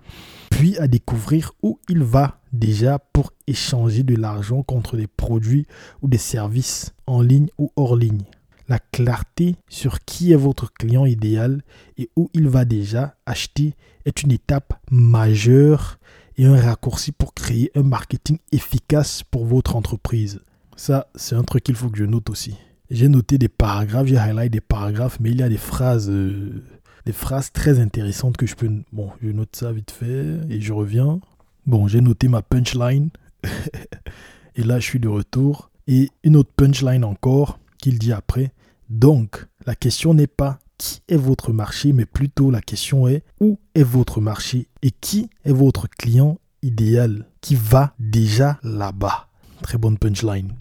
puis 0.50 0.78
à 0.78 0.88
découvrir 0.88 1.54
où 1.62 1.80
il 1.90 2.04
va 2.04 2.40
déjà 2.54 3.00
pour 3.00 3.32
échanger 3.48 4.04
de 4.04 4.16
l'argent 4.16 4.64
contre 4.64 4.98
des 4.98 5.08
produits 5.08 5.66
ou 6.02 6.08
des 6.08 6.18
services 6.18 6.94
en 7.06 7.22
ligne 7.22 7.50
ou 7.58 7.72
hors 7.76 7.96
ligne. 7.96 8.24
La 8.68 8.80
clarté 8.80 9.56
sur 9.70 10.04
qui 10.04 10.34
est 10.34 10.38
votre 10.38 10.74
client 10.74 11.06
idéal 11.06 11.62
et 11.98 12.10
où 12.18 12.30
il 12.34 12.50
va 12.50 12.66
déjà 12.66 13.16
acheter 13.26 13.76
est 14.06 14.24
une 14.24 14.32
étape 14.32 14.74
majeure 14.92 16.00
et 16.38 16.46
un 16.46 16.60
raccourci 16.60 17.12
pour 17.14 17.34
créer 17.34 17.72
un 17.76 17.84
marketing 17.84 18.40
efficace 18.52 19.24
pour 19.24 19.46
votre 19.46 19.76
entreprise. 19.76 20.42
Ça, 20.76 21.08
c'est 21.16 21.36
un 21.36 21.44
truc 21.44 21.64
qu'il 21.64 21.76
faut 21.76 21.90
que 21.90 21.98
je 21.98 22.06
note 22.06 22.30
aussi. 22.30 22.58
J'ai 22.90 23.10
noté 23.10 23.38
des 23.38 23.50
paragraphes, 23.50 24.08
j'ai 24.08 24.18
highlight 24.18 24.52
des 24.52 24.62
paragraphes, 24.62 25.20
mais 25.20 25.32
il 25.32 25.40
y 25.40 25.44
a 25.44 25.50
des 25.50 25.58
phrases, 25.58 26.10
euh, 26.10 26.64
des 27.06 27.12
phrases 27.12 27.52
très 27.52 27.80
intéressantes 27.80 28.38
que 28.38 28.46
je 28.46 28.56
peux. 28.56 28.70
Bon, 28.94 29.12
je 29.22 29.30
note 29.30 29.56
ça 29.56 29.72
vite 29.72 29.92
fait 29.92 30.40
et 30.50 30.62
je 30.62 30.72
reviens. 30.72 31.20
Bon, 31.66 31.88
j'ai 31.88 32.00
noté 32.00 32.30
ma 32.30 32.42
punchline. 32.42 33.10
et 34.56 34.64
là, 34.64 34.80
je 34.80 34.86
suis 34.86 35.00
de 35.00 35.10
retour. 35.10 35.70
Et 35.88 36.10
une 36.24 36.38
autre 36.38 36.52
punchline 36.56 37.04
encore 37.04 37.60
qu'il 37.78 38.00
dit 38.00 38.14
après. 38.14 38.52
Donc, 38.90 39.46
la 39.66 39.76
question 39.76 40.14
n'est 40.14 40.28
pas 40.28 40.60
qui 40.78 41.02
est 41.10 41.18
votre 41.18 41.52
marché, 41.52 41.92
mais 41.92 42.06
plutôt 42.06 42.52
la 42.52 42.62
question 42.62 43.08
est 43.08 43.24
où 43.42 43.60
est 43.76 43.84
votre 43.84 44.22
marché 44.22 44.68
et 44.82 44.92
qui 44.92 45.30
est 45.44 45.52
votre 45.52 45.90
client 45.90 46.40
idéal 46.62 47.26
qui 47.42 47.56
va 47.56 47.94
déjà 48.00 48.60
là-bas. 48.64 49.28
Très 49.62 49.78
bonne 49.78 49.98
punchline. 49.98 50.54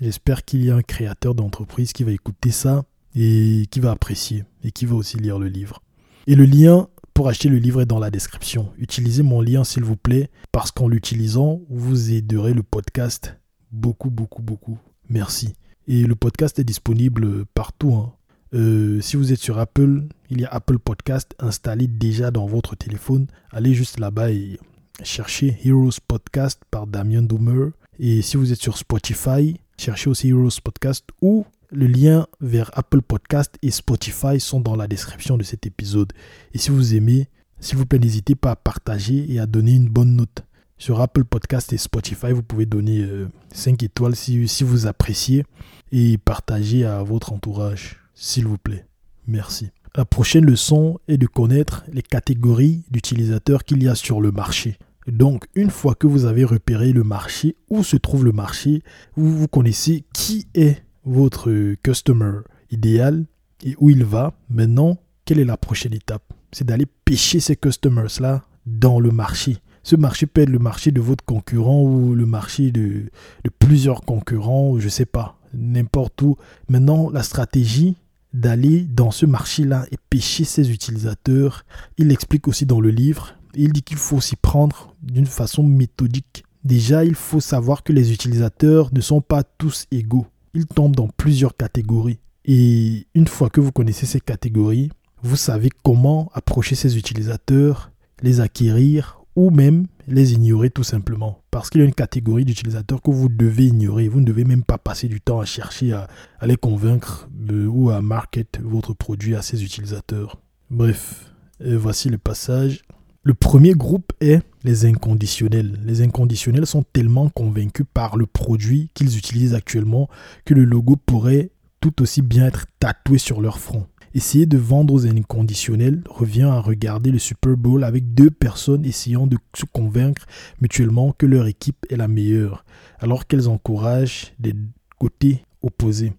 J'espère 0.00 0.44
qu'il 0.44 0.64
y 0.64 0.70
a 0.70 0.76
un 0.76 0.82
créateur 0.82 1.34
d'entreprise 1.34 1.92
qui 1.92 2.04
va 2.04 2.12
écouter 2.12 2.50
ça 2.50 2.84
et 3.14 3.66
qui 3.70 3.80
va 3.80 3.90
apprécier 3.90 4.44
et 4.64 4.72
qui 4.72 4.86
va 4.86 4.96
aussi 4.96 5.16
lire 5.18 5.38
le 5.38 5.48
livre. 5.48 5.82
Et 6.26 6.34
le 6.34 6.44
lien 6.44 6.88
pour 7.14 7.28
acheter 7.28 7.48
le 7.48 7.58
livre 7.58 7.82
est 7.82 7.86
dans 7.86 7.98
la 7.98 8.10
description. 8.10 8.72
Utilisez 8.78 9.22
mon 9.22 9.40
lien 9.40 9.64
s'il 9.64 9.84
vous 9.84 9.96
plaît 9.96 10.30
parce 10.50 10.70
qu'en 10.70 10.88
l'utilisant, 10.88 11.60
vous 11.68 12.12
aiderez 12.12 12.54
le 12.54 12.62
podcast 12.62 13.36
beaucoup, 13.70 14.10
beaucoup, 14.10 14.42
beaucoup. 14.42 14.78
Merci. 15.08 15.54
Et 15.88 16.04
le 16.04 16.14
podcast 16.14 16.58
est 16.58 16.64
disponible 16.64 17.44
partout. 17.46 17.94
Hein. 17.94 18.12
Euh, 18.54 19.00
si 19.00 19.16
vous 19.16 19.32
êtes 19.32 19.40
sur 19.40 19.58
Apple, 19.58 20.04
il 20.30 20.40
y 20.40 20.44
a 20.44 20.48
Apple 20.48 20.78
Podcast 20.78 21.34
installé 21.38 21.86
déjà 21.86 22.30
dans 22.30 22.46
votre 22.46 22.76
téléphone. 22.76 23.26
Allez 23.50 23.74
juste 23.74 23.98
là-bas 23.98 24.30
et 24.30 24.58
cherchez 25.02 25.56
Heroes 25.64 26.00
Podcast 26.06 26.62
par 26.70 26.86
Damien 26.86 27.22
Doomer. 27.22 27.72
Et 27.98 28.22
si 28.22 28.36
vous 28.36 28.52
êtes 28.52 28.60
sur 28.60 28.78
Spotify, 28.78 29.58
cherchez 29.82 30.08
aussi 30.08 30.28
Heroes 30.28 30.60
Podcast 30.62 31.04
ou 31.22 31.44
le 31.72 31.88
lien 31.88 32.28
vers 32.40 32.70
Apple 32.74 33.02
Podcast 33.02 33.58
et 33.62 33.72
Spotify 33.72 34.38
sont 34.38 34.60
dans 34.60 34.76
la 34.76 34.86
description 34.86 35.36
de 35.36 35.42
cet 35.42 35.66
épisode. 35.66 36.12
Et 36.54 36.58
si 36.58 36.70
vous 36.70 36.94
aimez, 36.94 37.28
s'il 37.58 37.78
vous 37.78 37.86
plaît, 37.86 37.98
n'hésitez 37.98 38.36
pas 38.36 38.52
à 38.52 38.56
partager 38.56 39.32
et 39.32 39.40
à 39.40 39.46
donner 39.46 39.72
une 39.72 39.88
bonne 39.88 40.14
note. 40.14 40.44
Sur 40.78 41.00
Apple 41.00 41.24
Podcast 41.24 41.72
et 41.72 41.78
Spotify, 41.78 42.30
vous 42.30 42.44
pouvez 42.44 42.64
donner 42.64 43.04
5 43.50 43.82
euh, 43.82 43.86
étoiles 43.86 44.14
si, 44.14 44.46
si 44.46 44.62
vous 44.62 44.86
appréciez 44.86 45.44
et 45.90 46.16
partager 46.16 46.84
à 46.84 47.02
votre 47.02 47.32
entourage, 47.32 47.98
s'il 48.14 48.46
vous 48.46 48.58
plaît. 48.58 48.86
Merci. 49.26 49.70
La 49.96 50.04
prochaine 50.04 50.46
leçon 50.46 51.00
est 51.08 51.18
de 51.18 51.26
connaître 51.26 51.82
les 51.92 52.02
catégories 52.02 52.84
d'utilisateurs 52.88 53.64
qu'il 53.64 53.82
y 53.82 53.88
a 53.88 53.96
sur 53.96 54.20
le 54.20 54.30
marché. 54.30 54.78
Donc, 55.06 55.46
une 55.54 55.70
fois 55.70 55.94
que 55.94 56.06
vous 56.06 56.24
avez 56.24 56.44
repéré 56.44 56.92
le 56.92 57.04
marché, 57.04 57.56
où 57.70 57.82
se 57.82 57.96
trouve 57.96 58.24
le 58.24 58.32
marché, 58.32 58.82
vous, 59.16 59.48
connaissez 59.48 60.04
qui 60.12 60.46
est 60.54 60.82
votre 61.04 61.74
customer 61.82 62.40
idéal 62.70 63.24
et 63.64 63.74
où 63.78 63.90
il 63.90 64.04
va. 64.04 64.34
Maintenant, 64.48 64.98
quelle 65.24 65.40
est 65.40 65.44
la 65.44 65.56
prochaine 65.56 65.94
étape? 65.94 66.32
C'est 66.52 66.66
d'aller 66.66 66.86
pêcher 67.04 67.40
ces 67.40 67.56
customers-là 67.56 68.44
dans 68.66 69.00
le 69.00 69.10
marché. 69.10 69.58
Ce 69.82 69.96
marché 69.96 70.26
peut 70.26 70.42
être 70.42 70.50
le 70.50 70.58
marché 70.58 70.92
de 70.92 71.00
votre 71.00 71.24
concurrent 71.24 71.82
ou 71.82 72.14
le 72.14 72.26
marché 72.26 72.70
de, 72.70 73.10
plusieurs 73.58 74.02
concurrents, 74.02 74.78
je 74.78 74.84
ne 74.84 74.90
sais 74.90 75.06
pas, 75.06 75.38
n'importe 75.54 76.22
où. 76.22 76.36
Maintenant, 76.68 77.10
la 77.10 77.22
stratégie 77.22 77.96
d'aller 78.32 78.82
dans 78.82 79.10
ce 79.10 79.26
marché-là 79.26 79.86
et 79.90 79.96
pêcher 80.08 80.44
ses 80.44 80.70
utilisateurs, 80.70 81.64
il 81.98 82.08
l'explique 82.08 82.48
aussi 82.48 82.64
dans 82.64 82.80
le 82.80 82.90
livre. 82.90 83.34
Il 83.54 83.72
dit 83.72 83.82
qu'il 83.82 83.98
faut 83.98 84.20
s'y 84.20 84.36
prendre 84.36 84.94
d'une 85.02 85.26
façon 85.26 85.62
méthodique. 85.62 86.44
Déjà, 86.64 87.04
il 87.04 87.14
faut 87.14 87.40
savoir 87.40 87.82
que 87.82 87.92
les 87.92 88.12
utilisateurs 88.12 88.90
ne 88.92 89.00
sont 89.00 89.20
pas 89.20 89.42
tous 89.42 89.86
égaux. 89.90 90.26
Ils 90.54 90.66
tombent 90.66 90.96
dans 90.96 91.08
plusieurs 91.08 91.56
catégories. 91.56 92.18
Et 92.44 93.06
une 93.14 93.26
fois 93.26 93.50
que 93.50 93.60
vous 93.60 93.72
connaissez 93.72 94.06
ces 94.06 94.20
catégories, 94.20 94.90
vous 95.22 95.36
savez 95.36 95.70
comment 95.82 96.30
approcher 96.34 96.74
ces 96.74 96.96
utilisateurs, 96.96 97.90
les 98.22 98.40
acquérir 98.40 99.22
ou 99.36 99.50
même 99.50 99.86
les 100.08 100.34
ignorer 100.34 100.70
tout 100.70 100.82
simplement. 100.82 101.42
Parce 101.50 101.70
qu'il 101.70 101.80
y 101.80 101.84
a 101.84 101.86
une 101.86 101.94
catégorie 101.94 102.44
d'utilisateurs 102.44 103.00
que 103.00 103.10
vous 103.10 103.28
devez 103.28 103.66
ignorer. 103.66 104.08
Vous 104.08 104.20
ne 104.20 104.26
devez 104.26 104.44
même 104.44 104.64
pas 104.64 104.78
passer 104.78 105.08
du 105.08 105.20
temps 105.20 105.40
à 105.40 105.44
chercher 105.44 105.92
à, 105.92 106.08
les 106.42 106.56
convaincre 106.56 107.28
ou 107.68 107.90
à 107.90 108.02
market 108.02 108.58
votre 108.62 108.94
produit 108.94 109.34
à 109.34 109.42
ces 109.42 109.64
utilisateurs. 109.64 110.38
Bref, 110.70 111.32
voici 111.60 112.08
le 112.08 112.18
passage. 112.18 112.82
Le 113.24 113.34
premier 113.34 113.74
groupe 113.74 114.12
est 114.20 114.42
les 114.64 114.84
inconditionnels. 114.84 115.78
Les 115.84 116.02
inconditionnels 116.02 116.66
sont 116.66 116.82
tellement 116.92 117.28
convaincus 117.28 117.86
par 117.94 118.16
le 118.16 118.26
produit 118.26 118.90
qu'ils 118.94 119.16
utilisent 119.16 119.54
actuellement 119.54 120.08
que 120.44 120.54
le 120.54 120.64
logo 120.64 120.96
pourrait 120.96 121.52
tout 121.80 122.02
aussi 122.02 122.20
bien 122.20 122.46
être 122.46 122.66
tatoué 122.80 123.18
sur 123.18 123.40
leur 123.40 123.60
front. 123.60 123.86
Essayer 124.12 124.44
de 124.44 124.58
vendre 124.58 124.92
aux 124.92 125.06
inconditionnels 125.06 126.02
revient 126.10 126.42
à 126.42 126.58
regarder 126.58 127.12
le 127.12 127.20
Super 127.20 127.56
Bowl 127.56 127.84
avec 127.84 128.12
deux 128.12 128.30
personnes 128.30 128.84
essayant 128.84 129.28
de 129.28 129.38
se 129.54 129.66
convaincre 129.66 130.26
mutuellement 130.60 131.12
que 131.12 131.26
leur 131.26 131.46
équipe 131.46 131.86
est 131.90 131.96
la 131.96 132.08
meilleure, 132.08 132.64
alors 132.98 133.28
qu'elles 133.28 133.48
encouragent 133.48 134.32
des 134.40 134.54
côtés 134.98 135.44
opposés. 135.62 136.12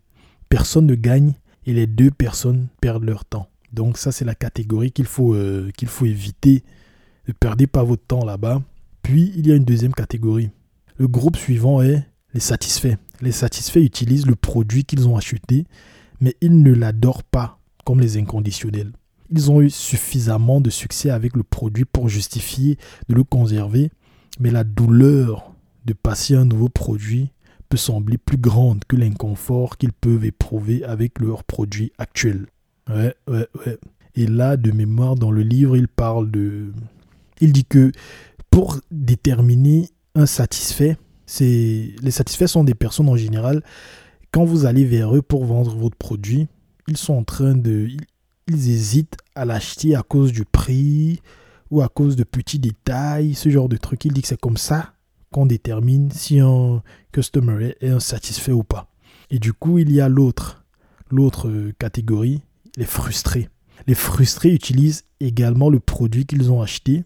Personne 0.48 0.86
ne 0.86 0.96
gagne 0.96 1.34
et 1.66 1.74
les 1.74 1.86
deux 1.86 2.12
personnes 2.12 2.70
perdent 2.80 3.04
leur 3.04 3.26
temps. 3.26 3.50
Donc 3.74 3.98
ça 3.98 4.14
c'est 4.14 4.26
la 4.26 4.36
catégorie 4.36 4.94
qu'il 4.94 5.06
faut, 5.06 5.36
euh, 5.36 5.70
qu'il 5.76 5.90
faut 5.90 6.06
éviter. 6.06 6.64
Ne 7.28 7.34
perdez 7.34 7.68
pas 7.68 7.84
votre 7.84 8.06
temps 8.06 8.26
là-bas. 8.26 8.62
Puis 9.02 9.32
il 9.36 9.48
y 9.48 9.52
a 9.52 9.56
une 9.56 9.66
deuxième 9.66 9.94
catégorie. 9.94 10.52
Le 10.98 11.08
groupe 11.08 11.38
suivant 11.38 11.82
est 11.82 12.06
les 12.34 12.40
satisfaits. 12.40 12.96
Les 13.22 13.32
satisfaits 13.32 13.80
utilisent 13.80 14.26
le 14.26 14.36
produit 14.36 14.86
qu'ils 14.86 15.08
ont 15.08 15.16
acheté, 15.16 15.66
mais 16.20 16.36
ils 16.42 16.62
ne 16.62 16.74
l'adorent 16.74 17.24
pas 17.24 17.60
comme 17.86 18.00
les 18.00 18.18
inconditionnels. 18.18 18.92
Ils 19.30 19.52
ont 19.52 19.62
eu 19.62 19.70
suffisamment 19.70 20.62
de 20.62 20.70
succès 20.70 21.10
avec 21.10 21.36
le 21.36 21.44
produit 21.44 21.86
pour 21.86 22.10
justifier 22.10 22.78
de 23.10 23.16
le 23.16 23.24
conserver, 23.24 23.90
mais 24.40 24.52
la 24.52 24.64
douleur 24.64 25.54
de 25.86 25.94
passer 25.94 26.36
un 26.36 26.46
nouveau 26.46 26.70
produit 26.70 27.30
peut 27.70 27.78
sembler 27.78 28.18
plus 28.18 28.38
grande 28.38 28.84
que 28.88 28.96
l'inconfort 28.96 29.78
qu'ils 29.78 29.94
peuvent 29.94 30.26
éprouver 30.26 30.84
avec 30.84 31.20
leur 31.20 31.44
produit 31.44 31.92
actuel. 31.98 32.46
Ouais, 32.90 33.16
ouais, 33.28 33.48
ouais. 33.66 33.78
Et 34.16 34.28
là, 34.28 34.58
de 34.58 34.72
mémoire, 34.72 35.16
dans 35.16 35.32
le 35.32 35.42
livre, 35.42 35.76
il 35.76 35.88
parle 35.88 36.30
de... 36.30 36.72
Il 37.42 37.54
dit 37.54 37.66
que 37.66 37.92
pour 38.50 38.80
déterminer 38.92 39.90
un 40.16 40.26
satisfait, 40.26 40.98
c'est 41.26 41.96
les 42.02 42.12
satisfaits 42.12 42.48
sont 42.48 42.64
des 42.64 42.76
personnes 42.76 43.10
en 43.10 43.16
général. 43.16 43.64
Quand 44.32 44.46
vous 44.46 44.66
allez 44.66 44.86
vers 44.86 45.16
eux 45.16 45.22
pour 45.22 45.46
vendre 45.46 45.76
votre 45.76 45.98
produit, 45.98 46.48
ils 46.88 46.98
sont 46.98 47.14
en 47.14 47.24
train 47.24 47.56
de. 47.56 47.88
Ils, 47.88 48.70
hésitent 48.70 49.16
à 49.36 49.46
l'acheter 49.46 49.96
à 49.96 50.04
cause 50.04 50.34
du 50.34 50.44
prix 50.44 51.22
ou 51.72 51.82
à 51.82 51.88
cause 51.88 52.18
de 52.18 52.26
petits 52.26 52.60
détails, 52.60 53.36
ce 53.36 53.50
genre 53.50 53.70
de 53.70 53.78
truc. 53.78 54.04
Il 54.04 54.12
dit 54.12 54.22
que 54.22 54.28
c'est 54.28 54.40
comme 54.40 54.58
ça 54.58 54.94
qu'on 55.32 55.46
détermine 55.46 56.12
si 56.12 56.40
un 56.40 56.84
customer 57.14 57.76
est 57.80 57.90
insatisfait 57.90 58.52
ou 58.52 58.64
pas. 58.64 58.90
Et 59.32 59.40
du 59.40 59.54
coup, 59.54 59.80
il 59.80 59.92
y 59.92 60.02
a 60.02 60.10
l'autre, 60.10 60.66
l'autre 61.10 61.72
catégorie, 61.80 62.42
les 62.76 62.86
frustrés. 62.86 63.50
Les 63.88 63.96
frustrés 63.96 64.54
utilisent 64.54 65.06
également 65.20 65.70
le 65.70 65.80
produit 65.80 66.26
qu'ils 66.26 66.52
ont 66.52 66.62
acheté, 66.62 67.04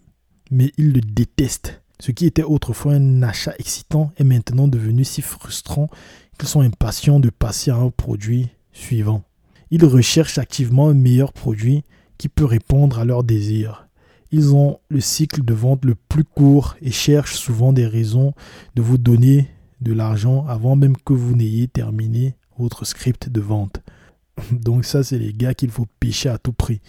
mais 0.51 0.71
ils 0.77 0.93
le 0.93 1.01
détestent. 1.01 1.81
Ce 1.99 2.11
qui 2.11 2.25
était 2.25 2.43
autrefois 2.43 2.93
un 2.93 3.23
achat 3.23 3.53
excitant 3.57 4.11
est 4.17 4.23
maintenant 4.23 4.67
devenu 4.67 5.03
si 5.03 5.21
frustrant 5.21 5.89
qu'ils 6.37 6.47
sont 6.47 6.61
impatients 6.61 7.19
de 7.19 7.29
passer 7.29 7.71
à 7.71 7.75
un 7.75 7.89
produit 7.89 8.49
suivant. 8.71 9.23
Ils 9.71 9.83
recherchent 9.83 10.37
activement 10.37 10.89
un 10.89 10.93
meilleur 10.93 11.33
produit 11.33 11.83
qui 12.17 12.29
peut 12.29 12.45
répondre 12.45 12.99
à 12.99 13.05
leurs 13.05 13.23
désirs. 13.23 13.87
Ils 14.31 14.53
ont 14.53 14.79
le 14.89 14.99
cycle 14.99 15.43
de 15.43 15.53
vente 15.53 15.85
le 15.85 15.95
plus 15.95 16.23
court 16.23 16.75
et 16.81 16.91
cherchent 16.91 17.35
souvent 17.35 17.73
des 17.73 17.87
raisons 17.87 18.33
de 18.75 18.81
vous 18.81 18.97
donner 18.97 19.49
de 19.81 19.93
l'argent 19.93 20.45
avant 20.47 20.75
même 20.75 20.97
que 20.97 21.13
vous 21.13 21.35
n'ayez 21.35 21.67
terminé 21.67 22.35
votre 22.57 22.85
script 22.85 23.29
de 23.29 23.41
vente. 23.41 23.81
Donc 24.51 24.85
ça, 24.85 25.03
c'est 25.03 25.19
les 25.19 25.33
gars 25.33 25.53
qu'il 25.53 25.69
faut 25.69 25.87
pêcher 25.99 26.29
à 26.29 26.37
tout 26.37 26.53
prix. 26.53 26.81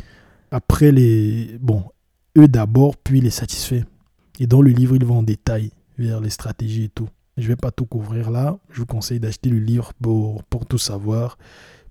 Après 0.50 0.92
les... 0.92 1.58
Bon, 1.60 1.84
eux 2.38 2.48
d'abord, 2.48 2.96
puis 2.96 3.20
les 3.20 3.30
satisfaits. 3.30 3.84
Et 4.40 4.46
dans 4.46 4.62
le 4.62 4.70
livre, 4.70 4.96
ils 4.96 5.04
vont 5.04 5.18
en 5.18 5.22
détail 5.22 5.70
vers 5.98 6.20
les 6.20 6.30
stratégies 6.30 6.84
et 6.84 6.88
tout. 6.88 7.08
Je 7.36 7.48
vais 7.48 7.56
pas 7.56 7.70
tout 7.70 7.86
couvrir 7.86 8.30
là. 8.30 8.58
Je 8.70 8.80
vous 8.80 8.86
conseille 8.86 9.20
d'acheter 9.20 9.50
le 9.50 9.58
livre 9.58 9.92
pour, 10.00 10.42
pour 10.44 10.66
tout 10.66 10.78
savoir. 10.78 11.38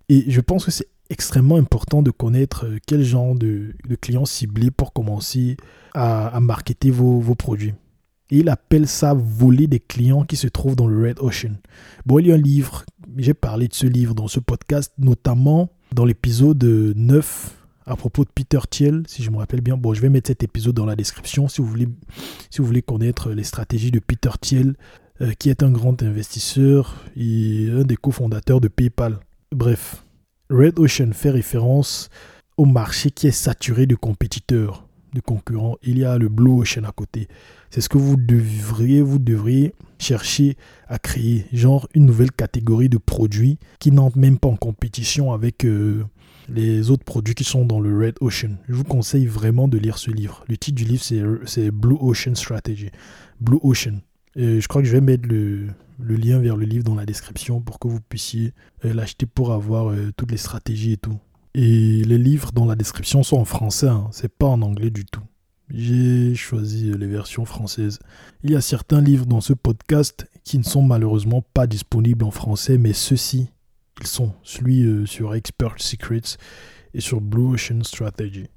Et 0.09 0.29
je 0.29 0.41
pense 0.41 0.65
que 0.65 0.71
c'est 0.71 0.87
extrêmement 1.09 1.55
important 1.57 2.01
de 2.01 2.11
connaître 2.11 2.65
euh, 2.65 2.77
quel 2.85 3.03
genre 3.03 3.35
de, 3.35 3.73
clients 4.01 4.25
cibler 4.25 4.71
pour 4.71 4.93
commencer 4.93 5.57
à, 5.93 6.37
marketer 6.41 6.91
vos, 6.91 7.35
produits. 7.35 7.73
Et 8.29 8.39
il 8.39 8.49
appelle 8.49 8.87
ça 8.87 9.13
voler 9.13 9.67
des 9.67 9.79
clients 9.79 10.25
qui 10.25 10.35
se 10.35 10.47
trouvent 10.47 10.75
dans 10.75 10.87
le 10.87 11.01
Red 11.01 11.19
Ocean. 11.19 11.53
Bon, 12.05 12.19
il 12.19 12.27
y 12.27 12.31
a 12.31 12.35
un 12.35 12.37
livre, 12.37 12.85
j'ai 13.17 13.33
parlé 13.33 13.67
de 13.67 13.73
ce 13.73 13.87
livre 13.87 14.13
dans 14.13 14.27
ce 14.27 14.39
podcast, 14.39 14.93
notamment 14.97 15.69
dans 15.93 16.05
l'épisode 16.05 16.61
9 16.63 17.66
à 17.87 17.95
propos 17.95 18.25
de 18.25 18.29
Peter 18.29 18.59
Thiel, 18.69 19.03
si 19.07 19.23
je 19.23 19.31
me 19.31 19.37
rappelle 19.37 19.61
bien. 19.61 19.77
Bon, 19.77 19.93
je 19.93 20.01
vais 20.01 20.09
mettre 20.09 20.27
cet 20.27 20.43
épisode 20.43 20.75
dans 20.75 20.85
la 20.85 20.95
description 20.95 21.47
si 21.47 21.61
vous 21.61 21.67
voulez, 21.67 21.87
si 22.49 22.59
vous 22.59 22.65
voulez 22.65 22.81
connaître 22.81 23.31
les 23.31 23.43
stratégies 23.45 23.91
de 23.91 23.99
Peter 23.99 24.29
Thiel, 24.39 24.75
euh, 25.21 25.31
qui 25.39 25.49
est 25.49 25.63
un 25.63 25.71
grand 25.71 26.03
investisseur 26.03 27.05
et 27.15 27.69
un 27.71 27.83
des 27.83 27.95
cofondateurs 27.95 28.59
de 28.59 28.67
PayPal. 28.67 29.19
Bref, 29.51 30.03
Red 30.49 30.79
Ocean 30.79 31.11
fait 31.13 31.29
référence 31.29 32.09
au 32.57 32.65
marché 32.65 33.09
qui 33.09 33.27
est 33.27 33.31
saturé 33.31 33.85
de 33.85 33.95
compétiteurs, 33.95 34.85
de 35.13 35.21
concurrents. 35.21 35.77
Il 35.81 35.97
y 35.97 36.03
a 36.03 36.17
le 36.17 36.27
Blue 36.27 36.51
Ocean 36.51 36.83
à 36.83 36.91
côté. 36.91 37.29
C'est 37.69 37.81
ce 37.81 37.89
que 37.89 37.97
vous 37.97 38.17
devriez, 38.17 39.01
vous 39.01 39.19
devriez 39.19 39.73
chercher 39.97 40.57
à 40.87 40.99
créer, 40.99 41.45
genre 41.53 41.87
une 41.93 42.05
nouvelle 42.05 42.31
catégorie 42.31 42.89
de 42.89 42.97
produits 42.97 43.57
qui 43.79 43.91
n'entrent 43.91 44.17
même 44.17 44.37
pas 44.37 44.49
en 44.49 44.55
compétition 44.55 45.33
avec 45.33 45.65
euh, 45.65 46.03
les 46.49 46.89
autres 46.89 47.03
produits 47.03 47.35
qui 47.35 47.43
sont 47.43 47.65
dans 47.65 47.79
le 47.79 47.97
Red 47.97 48.15
Ocean. 48.21 48.57
Je 48.67 48.73
vous 48.73 48.83
conseille 48.83 49.25
vraiment 49.25 49.67
de 49.67 49.77
lire 49.77 49.97
ce 49.97 50.11
livre. 50.11 50.43
Le 50.47 50.57
titre 50.57 50.75
du 50.75 50.85
livre, 50.85 51.03
c'est 51.45 51.71
Blue 51.71 51.97
Ocean 51.99 52.35
Strategy. 52.35 52.89
Blue 53.39 53.59
Ocean. 53.61 53.99
je 54.35 54.65
crois 54.67 54.81
que 54.81 54.87
je 54.87 54.93
vais 54.93 55.01
mettre 55.01 55.27
le, 55.27 55.67
lien 55.99 56.39
vers 56.39 56.57
le 56.57 56.65
livre 56.65 56.83
dans 56.83 56.95
la 56.95 57.05
description 57.05 57.59
pour 57.59 57.79
que 57.79 57.87
vous 57.87 57.99
puissiez 58.01 58.53
euh, 58.85 58.93
l'acheter 58.93 59.25
pour 59.25 59.51
avoir 59.51 59.89
euh, 59.89 60.11
toutes 60.15 60.31
les 60.31 60.37
stratégies 60.37 60.93
et 60.93 60.97
tout. 60.97 61.17
Et 61.53 62.03
les 62.03 62.17
livres 62.17 62.51
dans 62.51 62.65
la 62.65 62.75
description 62.75 63.23
sont 63.23 63.37
en 63.37 63.45
français, 63.45 63.87
hein, 63.87 64.07
c'est 64.11 64.31
pas 64.31 64.45
en 64.45 64.61
anglais 64.61 64.91
du 64.91 65.05
tout. 65.05 65.23
J'ai 65.69 66.33
choisi 66.35 66.91
les 66.93 67.07
versions 67.07 67.45
françaises. 67.45 67.99
Il 68.43 68.51
y 68.51 68.55
a 68.55 68.61
certains 68.61 69.01
livres 69.01 69.25
dans 69.25 69.41
ce 69.41 69.53
podcast 69.53 70.27
qui 70.43 70.57
ne 70.57 70.63
sont 70.63 70.81
malheureusement 70.81 71.43
pas 71.53 71.67
disponibles 71.67 72.23
en 72.23 72.31
français, 72.31 72.77
mais 72.77 72.93
ceux-ci, 72.93 73.49
ils 73.99 74.07
sont. 74.07 74.33
Celui 74.43 74.83
euh, 74.83 75.05
sur 75.05 75.33
Expert 75.35 75.75
Secrets 75.77 76.37
et 76.93 77.01
sur 77.01 77.21
Blue 77.21 77.53
Ocean 77.53 77.83
Strategy. 77.83 78.47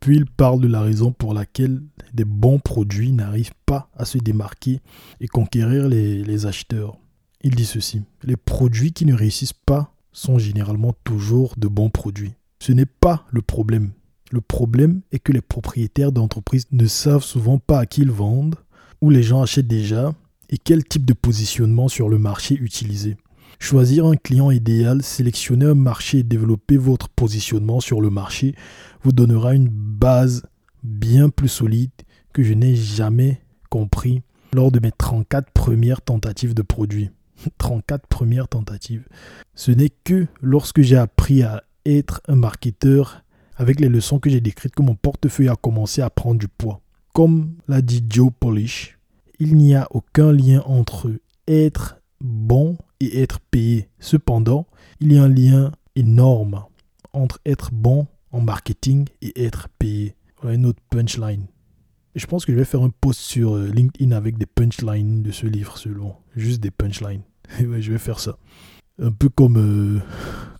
Puis 0.00 0.16
il 0.16 0.26
parle 0.26 0.60
de 0.60 0.68
la 0.68 0.80
raison 0.82 1.12
pour 1.12 1.32
laquelle 1.32 1.82
des 2.12 2.24
bons 2.24 2.58
produits 2.58 3.12
n'arrivent 3.12 3.54
pas 3.64 3.88
à 3.96 4.04
se 4.04 4.18
démarquer 4.18 4.80
et 5.20 5.28
conquérir 5.28 5.88
les, 5.88 6.22
les 6.22 6.46
acheteurs. 6.46 6.98
Il 7.42 7.54
dit 7.54 7.64
ceci, 7.64 8.02
les 8.22 8.36
produits 8.36 8.92
qui 8.92 9.06
ne 9.06 9.14
réussissent 9.14 9.52
pas 9.52 9.94
sont 10.12 10.38
généralement 10.38 10.94
toujours 11.04 11.54
de 11.56 11.68
bons 11.68 11.90
produits. 11.90 12.34
Ce 12.60 12.72
n'est 12.72 12.86
pas 12.86 13.26
le 13.30 13.42
problème. 13.42 13.92
Le 14.30 14.40
problème 14.40 15.02
est 15.12 15.18
que 15.18 15.32
les 15.32 15.42
propriétaires 15.42 16.12
d'entreprises 16.12 16.66
ne 16.72 16.86
savent 16.86 17.24
souvent 17.24 17.58
pas 17.58 17.80
à 17.80 17.86
qui 17.86 18.02
ils 18.02 18.10
vendent, 18.10 18.56
où 19.00 19.10
les 19.10 19.22
gens 19.22 19.42
achètent 19.42 19.66
déjà 19.66 20.14
et 20.50 20.58
quel 20.58 20.84
type 20.84 21.04
de 21.04 21.12
positionnement 21.12 21.88
sur 21.88 22.08
le 22.08 22.18
marché 22.18 22.54
utiliser. 22.54 23.16
Choisir 23.58 24.06
un 24.06 24.16
client 24.16 24.50
idéal, 24.50 25.02
sélectionner 25.02 25.66
un 25.66 25.74
marché 25.74 26.18
et 26.18 26.22
développer 26.22 26.76
votre 26.76 27.08
positionnement 27.08 27.80
sur 27.80 28.00
le 28.00 28.10
marché 28.10 28.54
vous 29.02 29.12
donnera 29.12 29.54
une 29.54 29.68
base 29.68 30.42
bien 30.82 31.30
plus 31.30 31.48
solide 31.48 31.90
que 32.32 32.42
je 32.42 32.54
n'ai 32.54 32.74
jamais 32.74 33.40
compris 33.70 34.22
lors 34.52 34.70
de 34.70 34.80
mes 34.80 34.92
34 34.92 35.50
premières 35.50 36.02
tentatives 36.02 36.54
de 36.54 36.62
produits. 36.62 37.10
34 37.58 38.06
premières 38.06 38.48
tentatives. 38.48 39.06
Ce 39.54 39.70
n'est 39.70 39.90
que 40.04 40.26
lorsque 40.40 40.82
j'ai 40.82 40.96
appris 40.96 41.42
à 41.42 41.64
être 41.86 42.20
un 42.28 42.36
marketeur 42.36 43.22
avec 43.56 43.80
les 43.80 43.88
leçons 43.88 44.18
que 44.18 44.30
j'ai 44.30 44.40
décrites 44.40 44.74
que 44.74 44.82
mon 44.82 44.94
portefeuille 44.94 45.48
a 45.48 45.56
commencé 45.56 46.02
à 46.02 46.10
prendre 46.10 46.38
du 46.38 46.48
poids. 46.48 46.80
Comme 47.12 47.54
l'a 47.68 47.82
dit 47.82 48.04
Joe 48.08 48.30
Polish, 48.38 48.98
il 49.38 49.56
n'y 49.56 49.74
a 49.74 49.86
aucun 49.90 50.32
lien 50.32 50.62
entre 50.66 51.12
être 51.46 51.96
bon 52.20 52.76
être 53.12 53.40
payé. 53.50 53.88
Cependant, 53.98 54.66
il 55.00 55.12
y 55.12 55.18
a 55.18 55.22
un 55.24 55.28
lien 55.28 55.72
énorme 55.96 56.64
entre 57.12 57.40
être 57.46 57.70
bon 57.72 58.06
en 58.32 58.40
marketing 58.40 59.06
et 59.22 59.44
être 59.44 59.68
payé. 59.78 60.14
Voilà 60.40 60.56
une 60.56 60.66
autre 60.66 60.82
punchline. 60.90 61.46
Je 62.14 62.26
pense 62.26 62.44
que 62.44 62.52
je 62.52 62.58
vais 62.58 62.64
faire 62.64 62.82
un 62.82 62.90
post 62.90 63.20
sur 63.20 63.56
euh, 63.56 63.68
LinkedIn 63.68 64.12
avec 64.12 64.38
des 64.38 64.46
punchlines 64.46 65.22
de 65.22 65.32
ce 65.32 65.46
livre 65.46 65.78
seulement. 65.78 66.20
Juste 66.36 66.60
des 66.60 66.70
punchlines. 66.70 67.22
je 67.58 67.92
vais 67.92 67.98
faire 67.98 68.20
ça. 68.20 68.38
Un 69.02 69.10
peu 69.10 69.28
comme, 69.28 69.56
euh, 69.56 70.00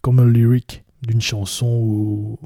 comme 0.03 0.19
un 0.19 0.29
lyric 0.29 0.85
d'une 1.03 1.21
chanson 1.21 1.67
ou 1.67 2.39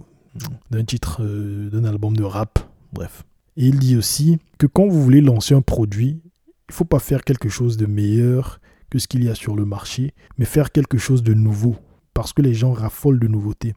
d'un 0.70 0.84
titre 0.84 1.22
euh, 1.22 1.70
d'un 1.70 1.84
album 1.84 2.16
de 2.16 2.24
rap. 2.24 2.58
Bref. 2.92 3.24
Et 3.56 3.66
il 3.66 3.78
dit 3.78 3.96
aussi 3.96 4.38
que 4.58 4.66
quand 4.66 4.86
vous 4.86 5.02
voulez 5.02 5.20
lancer 5.20 5.54
un 5.54 5.62
produit, 5.62 6.20
il 6.46 6.70
ne 6.70 6.74
faut 6.74 6.84
pas 6.84 6.98
faire 6.98 7.24
quelque 7.24 7.48
chose 7.48 7.76
de 7.76 7.86
meilleur 7.86 8.60
que 8.90 8.98
ce 8.98 9.06
qu'il 9.06 9.24
y 9.24 9.28
a 9.28 9.34
sur 9.34 9.56
le 9.56 9.64
marché, 9.64 10.14
mais 10.38 10.44
faire 10.44 10.72
quelque 10.72 10.98
chose 10.98 11.22
de 11.22 11.34
nouveau, 11.34 11.76
parce 12.14 12.32
que 12.32 12.42
les 12.42 12.54
gens 12.54 12.72
raffolent 12.72 13.20
de 13.20 13.28
nouveautés. 13.28 13.74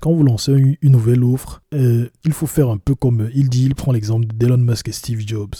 Quand 0.00 0.12
vous 0.12 0.22
lancez 0.22 0.52
une, 0.52 0.92
nouvelle 0.92 1.22
offre, 1.22 1.62
euh, 1.74 2.08
il 2.24 2.32
faut 2.32 2.46
faire 2.46 2.70
un 2.70 2.78
peu 2.78 2.94
comme 2.94 3.30
il 3.34 3.48
dit, 3.48 3.66
il 3.66 3.74
prend 3.74 3.92
l'exemple 3.92 4.26
d'Elon 4.26 4.58
Musk 4.58 4.88
et 4.88 4.92
Steve 4.92 5.22
Jobs, 5.26 5.54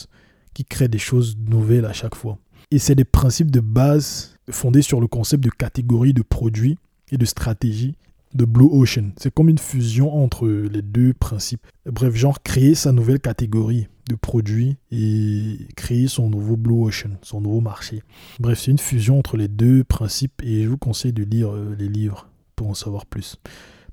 qui 0.55 0.64
créent 0.64 0.88
des 0.88 0.98
choses 0.98 1.37
nouvelles 1.38 1.85
à 1.85 1.92
chaque 1.92 2.14
fois. 2.14 2.38
Et 2.70 2.78
c'est 2.78 2.94
des 2.94 3.05
principes 3.05 3.50
de 3.50 3.61
base 3.61 4.37
fondés 4.50 4.83
sur 4.83 5.00
le 5.00 5.07
concept 5.07 5.44
de 5.44 5.50
catégorie 5.50 6.14
de 6.14 6.22
produits 6.22 6.78
et 7.11 7.18
de 7.18 7.24
stratégie 7.24 7.96
de 8.35 8.45
Blue 8.45 8.68
Ocean. 8.71 9.11
C'est 9.16 9.33
comme 9.33 9.49
une 9.49 9.59
fusion 9.59 10.23
entre 10.23 10.49
les 10.49 10.83
deux 10.83 11.12
principes. 11.12 11.66
Bref, 11.87 12.14
genre 12.14 12.42
créer 12.42 12.75
sa 12.75 12.92
nouvelle 12.92 13.21
catégorie 13.21 13.88
de 14.09 14.14
produits 14.14 14.77
et 14.90 15.59
créer 15.77 16.09
son 16.09 16.29
nouveau 16.31 16.57
Blue 16.57 16.83
Ocean, 16.83 17.18
son 17.23 17.40
nouveau 17.40 17.61
marché. 17.61 18.03
Bref, 18.40 18.61
c'est 18.61 18.71
une 18.71 18.79
fusion 18.79 19.18
entre 19.18 19.37
les 19.37 19.49
deux 19.49 19.85
principes 19.85 20.42
et 20.42 20.64
je 20.64 20.68
vous 20.68 20.79
conseille 20.79 21.12
de 21.12 21.25
lire 21.25 21.51
euh, 21.51 21.77
les 21.79 21.88
livres 21.88 22.29
pour 22.57 22.68
en 22.68 22.75
savoir 22.75 23.07
plus. 23.07 23.37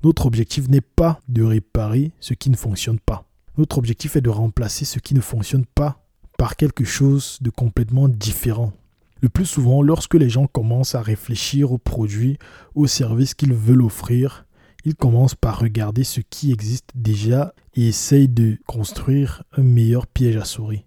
Notre 0.02 0.26
objectif 0.26 0.68
n'est 0.68 0.80
pas 0.80 1.20
de 1.28 1.42
réparer 1.42 2.12
ce 2.20 2.34
qui 2.34 2.50
ne 2.50 2.56
fonctionne 2.56 2.98
pas. 2.98 3.26
Notre 3.58 3.78
objectif 3.78 4.16
est 4.16 4.20
de 4.22 4.30
remplacer 4.30 4.84
ce 4.84 4.98
qui 4.98 5.14
ne 5.14 5.20
fonctionne 5.20 5.66
pas 5.66 6.02
par 6.38 6.56
quelque 6.56 6.84
chose 6.84 7.38
de 7.42 7.50
complètement 7.50 8.08
différent. 8.08 8.72
Le 9.20 9.28
plus 9.28 9.44
souvent, 9.44 9.82
lorsque 9.82 10.14
les 10.14 10.30
gens 10.30 10.46
commencent 10.46 10.94
à 10.94 11.02
réfléchir 11.02 11.72
aux 11.72 11.78
produits, 11.78 12.38
aux 12.74 12.86
services 12.86 13.34
qu'ils 13.34 13.52
veulent 13.52 13.82
offrir, 13.82 14.46
ils 14.84 14.94
commencent 14.94 15.34
par 15.34 15.58
regarder 15.58 16.04
ce 16.04 16.20
qui 16.20 16.52
existe 16.52 16.90
déjà 16.94 17.54
et 17.74 17.88
essayent 17.88 18.28
de 18.28 18.56
construire 18.66 19.42
un 19.56 19.62
meilleur 19.62 20.06
piège 20.06 20.36
à 20.36 20.44
souris. 20.44 20.86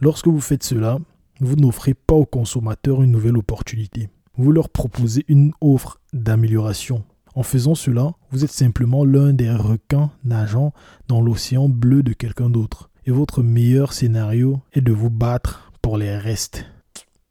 Lorsque 0.00 0.28
vous 0.28 0.40
faites 0.40 0.62
cela, 0.62 0.98
vous 1.40 1.56
n'offrez 1.56 1.94
pas 1.94 2.14
aux 2.14 2.26
consommateurs 2.26 3.02
une 3.02 3.10
nouvelle 3.10 3.36
opportunité. 3.36 4.08
Vous 4.36 4.52
leur 4.52 4.68
proposez 4.68 5.24
une 5.26 5.52
offre 5.60 6.00
d'amélioration. 6.12 7.04
En 7.34 7.42
faisant 7.42 7.74
cela, 7.74 8.12
vous 8.30 8.44
êtes 8.44 8.52
simplement 8.52 9.04
l'un 9.04 9.32
des 9.32 9.50
requins 9.50 10.10
nageant 10.24 10.72
dans 11.08 11.20
l'océan 11.20 11.68
bleu 11.68 12.02
de 12.02 12.12
quelqu'un 12.12 12.48
d'autre. 12.50 12.90
Et 13.06 13.10
votre 13.10 13.42
meilleur 13.42 13.92
scénario 13.92 14.60
est 14.72 14.82
de 14.82 14.92
vous 14.92 15.10
battre 15.10 15.72
pour 15.82 15.96
les 15.96 16.16
restes. 16.16 16.66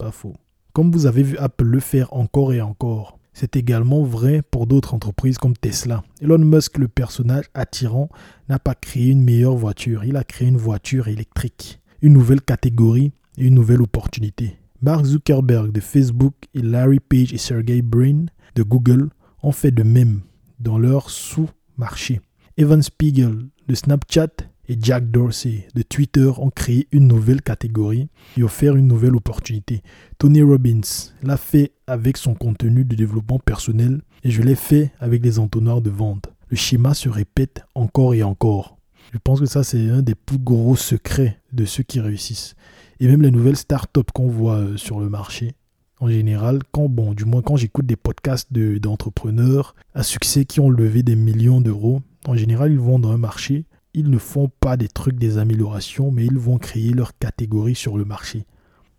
Faux. 0.09 0.35
Comme 0.73 0.91
vous 0.91 1.05
avez 1.05 1.21
vu 1.21 1.37
Apple 1.37 1.65
le 1.65 1.79
faire 1.79 2.11
encore 2.13 2.53
et 2.53 2.61
encore. 2.61 3.19
C'est 3.33 3.55
également 3.55 4.03
vrai 4.03 4.41
pour 4.41 4.67
d'autres 4.67 4.93
entreprises 4.93 5.37
comme 5.37 5.55
Tesla. 5.55 6.03
Elon 6.21 6.39
Musk, 6.39 6.77
le 6.77 6.87
personnage 6.87 7.45
attirant, 7.53 8.09
n'a 8.49 8.59
pas 8.59 8.75
créé 8.75 9.09
une 9.09 9.23
meilleure 9.23 9.55
voiture, 9.55 10.03
il 10.03 10.17
a 10.17 10.23
créé 10.23 10.47
une 10.47 10.57
voiture 10.57 11.07
électrique, 11.07 11.79
une 12.01 12.13
nouvelle 12.13 12.41
catégorie 12.41 13.13
et 13.37 13.45
une 13.45 13.55
nouvelle 13.55 13.81
opportunité. 13.81 14.57
Mark 14.81 15.05
Zuckerberg 15.05 15.71
de 15.71 15.79
Facebook 15.79 16.33
et 16.53 16.61
Larry 16.61 16.99
Page 16.99 17.33
et 17.33 17.37
Sergey 17.37 17.81
Brin 17.81 18.25
de 18.55 18.63
Google 18.63 19.09
ont 19.43 19.51
fait 19.51 19.71
de 19.71 19.83
même 19.83 20.21
dans 20.59 20.77
leur 20.77 21.09
sous-marché. 21.09 22.19
Evan 22.57 22.81
Spiegel 22.81 23.47
de 23.67 23.75
Snapchat 23.75 24.50
et 24.71 24.77
Jack 24.79 25.11
Dorsey 25.11 25.67
de 25.75 25.81
Twitter 25.81 26.31
ont 26.37 26.49
créé 26.49 26.87
une 26.93 27.05
nouvelle 27.05 27.41
catégorie 27.41 28.07
et 28.37 28.43
offert 28.43 28.77
une 28.77 28.87
nouvelle 28.87 29.17
opportunité. 29.17 29.83
Tony 30.17 30.41
Robbins 30.41 30.79
l'a 31.23 31.35
fait 31.35 31.73
avec 31.87 32.15
son 32.15 32.35
contenu 32.35 32.85
de 32.85 32.95
développement 32.95 33.37
personnel 33.37 34.01
et 34.23 34.31
je 34.31 34.41
l'ai 34.41 34.55
fait 34.55 34.93
avec 35.01 35.21
des 35.21 35.39
entonnoirs 35.39 35.81
de 35.81 35.89
vente. 35.89 36.29
Le 36.47 36.55
schéma 36.55 36.93
se 36.93 37.09
répète 37.09 37.65
encore 37.75 38.13
et 38.13 38.23
encore. 38.23 38.77
Je 39.11 39.17
pense 39.21 39.41
que 39.41 39.45
ça, 39.45 39.65
c'est 39.65 39.89
un 39.89 40.01
des 40.01 40.15
plus 40.15 40.37
gros 40.37 40.77
secrets 40.77 41.41
de 41.51 41.65
ceux 41.65 41.83
qui 41.83 41.99
réussissent. 41.99 42.55
Et 43.01 43.07
même 43.09 43.23
les 43.23 43.31
nouvelles 43.31 43.57
startups 43.57 43.99
qu'on 44.13 44.29
voit 44.29 44.55
euh, 44.55 44.77
sur 44.77 45.01
le 45.01 45.09
marché, 45.09 45.55
en 45.99 46.07
général, 46.07 46.59
quand, 46.71 46.87
bon, 46.87 47.13
du 47.13 47.25
moins 47.25 47.41
quand 47.41 47.57
j'écoute 47.57 47.87
des 47.87 47.97
podcasts 47.97 48.53
d'entrepreneurs 48.53 49.75
à 49.93 50.03
succès 50.03 50.45
qui 50.45 50.61
ont 50.61 50.69
levé 50.69 51.03
des 51.03 51.17
millions 51.17 51.59
d'euros, 51.59 52.01
en 52.25 52.35
général, 52.35 52.71
ils 52.71 52.79
vont 52.79 52.99
dans 52.99 53.11
un 53.11 53.17
marché 53.17 53.65
ils 53.93 54.09
ne 54.09 54.17
font 54.17 54.49
pas 54.59 54.77
des 54.77 54.87
trucs, 54.87 55.17
des 55.17 55.37
améliorations, 55.37 56.11
mais 56.11 56.25
ils 56.25 56.37
vont 56.37 56.57
créer 56.57 56.91
leur 56.91 57.17
catégorie 57.17 57.75
sur 57.75 57.97
le 57.97 58.05
marché. 58.05 58.45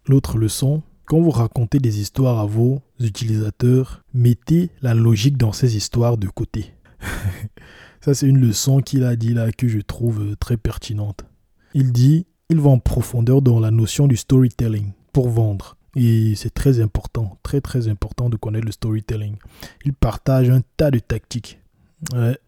L'autre 0.06 0.38
leçon, 0.38 0.82
quand 1.06 1.20
vous 1.20 1.30
racontez 1.30 1.78
des 1.78 2.00
histoires 2.00 2.38
à 2.38 2.46
vos 2.46 2.82
utilisateurs, 3.00 4.02
mettez 4.14 4.70
la 4.82 4.94
logique 4.94 5.36
dans 5.36 5.52
ces 5.52 5.76
histoires 5.76 6.18
de 6.18 6.28
côté. 6.28 6.72
Ça, 8.00 8.14
c'est 8.14 8.26
une 8.26 8.40
leçon 8.40 8.80
qu'il 8.80 9.04
a 9.04 9.16
dit 9.16 9.32
là 9.32 9.52
que 9.52 9.68
je 9.68 9.78
trouve 9.78 10.36
très 10.36 10.56
pertinente. 10.56 11.24
Il 11.74 11.92
dit, 11.92 12.26
il 12.50 12.60
va 12.60 12.70
en 12.70 12.78
profondeur 12.78 13.42
dans 13.42 13.60
la 13.60 13.70
notion 13.70 14.08
du 14.08 14.16
storytelling 14.16 14.92
pour 15.12 15.28
vendre. 15.28 15.76
Et 15.94 16.34
c'est 16.34 16.52
très 16.52 16.80
important, 16.80 17.38
très 17.42 17.60
très 17.60 17.88
important 17.88 18.28
de 18.28 18.36
connaître 18.36 18.66
le 18.66 18.72
storytelling. 18.72 19.36
Il 19.84 19.92
partage 19.92 20.50
un 20.50 20.62
tas 20.76 20.90
de 20.90 20.98
tactiques. 20.98 21.60
Ouais, 22.12 22.38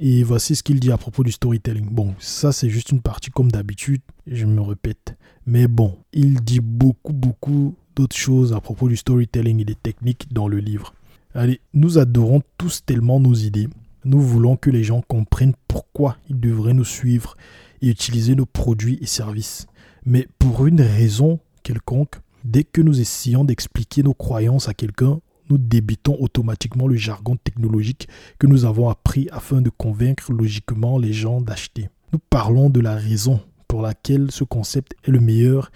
et 0.00 0.22
voici 0.22 0.56
ce 0.56 0.62
qu'il 0.62 0.80
dit 0.80 0.90
à 0.90 0.96
propos 0.96 1.22
du 1.22 1.30
storytelling. 1.30 1.86
Bon, 1.90 2.14
ça 2.18 2.52
c'est 2.52 2.70
juste 2.70 2.90
une 2.90 3.02
partie 3.02 3.30
comme 3.30 3.52
d'habitude, 3.52 4.00
je 4.26 4.46
me 4.46 4.62
répète. 4.62 5.14
Mais 5.46 5.68
bon, 5.68 5.98
il 6.12 6.40
dit 6.40 6.60
beaucoup, 6.60 7.12
beaucoup 7.12 7.74
d'autres 7.94 8.16
choses 8.16 8.54
à 8.54 8.60
propos 8.60 8.88
du 8.88 8.96
storytelling 8.96 9.60
et 9.60 9.64
des 9.64 9.74
techniques 9.74 10.32
dans 10.32 10.48
le 10.48 10.58
livre. 10.58 10.94
Allez, 11.34 11.60
nous 11.74 11.98
adorons 11.98 12.42
tous 12.56 12.82
tellement 12.84 13.20
nos 13.20 13.34
idées. 13.34 13.68
Nous 14.04 14.20
voulons 14.20 14.56
que 14.56 14.70
les 14.70 14.84
gens 14.84 15.02
comprennent 15.02 15.54
pourquoi 15.68 16.16
ils 16.30 16.40
devraient 16.40 16.72
nous 16.72 16.84
suivre 16.84 17.36
et 17.82 17.88
utiliser 17.88 18.34
nos 18.34 18.46
produits 18.46 18.98
et 19.02 19.06
services. 19.06 19.66
Mais 20.06 20.26
pour 20.38 20.66
une 20.66 20.80
raison 20.80 21.40
quelconque, 21.62 22.16
dès 22.44 22.64
que 22.64 22.80
nous 22.80 23.00
essayons 23.00 23.44
d'expliquer 23.44 24.02
nos 24.02 24.14
croyances 24.14 24.68
à 24.68 24.74
quelqu'un, 24.74 25.20
nous 25.50 25.58
débitons 25.58 26.16
automatiquement 26.20 26.86
le 26.86 26.96
jargon 26.96 27.36
technologique 27.36 28.08
que 28.38 28.46
nous 28.46 28.64
avons 28.64 28.88
appris 28.88 29.28
afin 29.32 29.60
de 29.60 29.68
convaincre 29.68 30.32
logiquement 30.32 30.98
les 30.98 31.12
gens 31.12 31.40
d'acheter. 31.40 31.90
Nous 32.12 32.20
parlons 32.30 32.70
de 32.70 32.80
la 32.80 32.94
raison 32.94 33.40
pour 33.68 33.82
laquelle 33.82 34.30
ce 34.30 34.44
concept 34.44 34.94
est 35.04 35.10
le 35.10 35.20
meilleur 35.20 35.70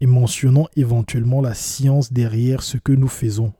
et 0.00 0.06
mentionnons 0.06 0.66
éventuellement 0.76 1.40
la 1.40 1.54
science 1.54 2.12
derrière 2.12 2.62
ce 2.62 2.76
que 2.76 2.92
nous 2.92 3.08
faisons. 3.08 3.52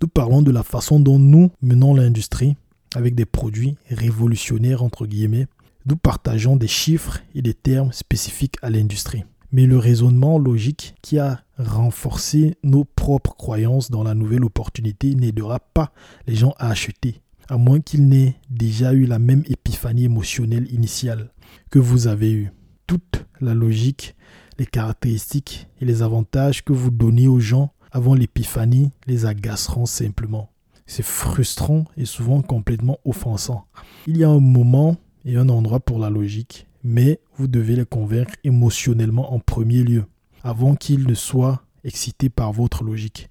Nous 0.00 0.08
parlons 0.08 0.42
de 0.42 0.50
la 0.50 0.62
façon 0.62 1.00
dont 1.00 1.18
nous 1.18 1.50
menons 1.62 1.94
l'industrie 1.94 2.56
avec 2.94 3.14
des 3.14 3.24
produits 3.24 3.76
révolutionnaires 3.90 4.82
entre 4.82 5.06
guillemets, 5.06 5.46
Nous 5.88 5.96
partageons 5.96 6.56
des 6.56 6.66
chiffres 6.66 7.20
et 7.34 7.42
des 7.42 7.54
termes 7.54 7.92
spécifiques 7.92 8.56
à 8.62 8.70
l'industrie. 8.70 9.24
Mais 9.52 9.66
le 9.66 9.78
raisonnement 9.78 10.38
logique 10.38 10.94
qui 11.02 11.18
a 11.18 11.40
renforcé 11.58 12.56
nos 12.62 12.84
propres 12.84 13.34
croyances 13.36 13.90
dans 13.90 14.02
la 14.02 14.14
nouvelle 14.14 14.44
opportunité 14.44 15.14
n'aidera 15.14 15.60
pas 15.60 15.92
les 16.26 16.34
gens 16.34 16.54
à 16.58 16.70
acheter, 16.70 17.20
à 17.48 17.56
moins 17.56 17.80
qu'ils 17.80 18.08
n'aient 18.08 18.36
déjà 18.50 18.92
eu 18.92 19.06
la 19.06 19.18
même 19.18 19.44
épiphanie 19.48 20.04
émotionnelle 20.04 20.70
initiale 20.72 21.30
que 21.70 21.78
vous 21.78 22.06
avez 22.06 22.32
eue. 22.32 22.52
Toute 22.86 23.24
la 23.40 23.54
logique, 23.54 24.16
les 24.58 24.66
caractéristiques 24.66 25.68
et 25.80 25.84
les 25.84 26.02
avantages 26.02 26.64
que 26.64 26.72
vous 26.72 26.90
donnez 26.90 27.28
aux 27.28 27.40
gens 27.40 27.72
avant 27.92 28.14
l'épiphanie 28.14 28.90
les 29.06 29.26
agaceront 29.26 29.86
simplement. 29.86 30.50
C'est 30.86 31.04
frustrant 31.04 31.84
et 31.96 32.04
souvent 32.04 32.42
complètement 32.42 32.98
offensant. 33.04 33.64
Il 34.06 34.16
y 34.16 34.24
a 34.24 34.28
un 34.28 34.40
moment 34.40 34.96
et 35.24 35.36
un 35.36 35.48
endroit 35.48 35.80
pour 35.80 35.98
la 35.98 36.10
logique, 36.10 36.68
mais 36.86 37.20
vous 37.36 37.48
devez 37.48 37.76
les 37.76 37.84
convaincre 37.84 38.32
émotionnellement 38.44 39.34
en 39.34 39.40
premier 39.40 39.82
lieu, 39.82 40.04
avant 40.42 40.76
qu'ils 40.76 41.06
ne 41.06 41.14
soient 41.14 41.62
excités 41.84 42.28
par 42.28 42.52
votre 42.52 42.84
logique. 42.84 43.28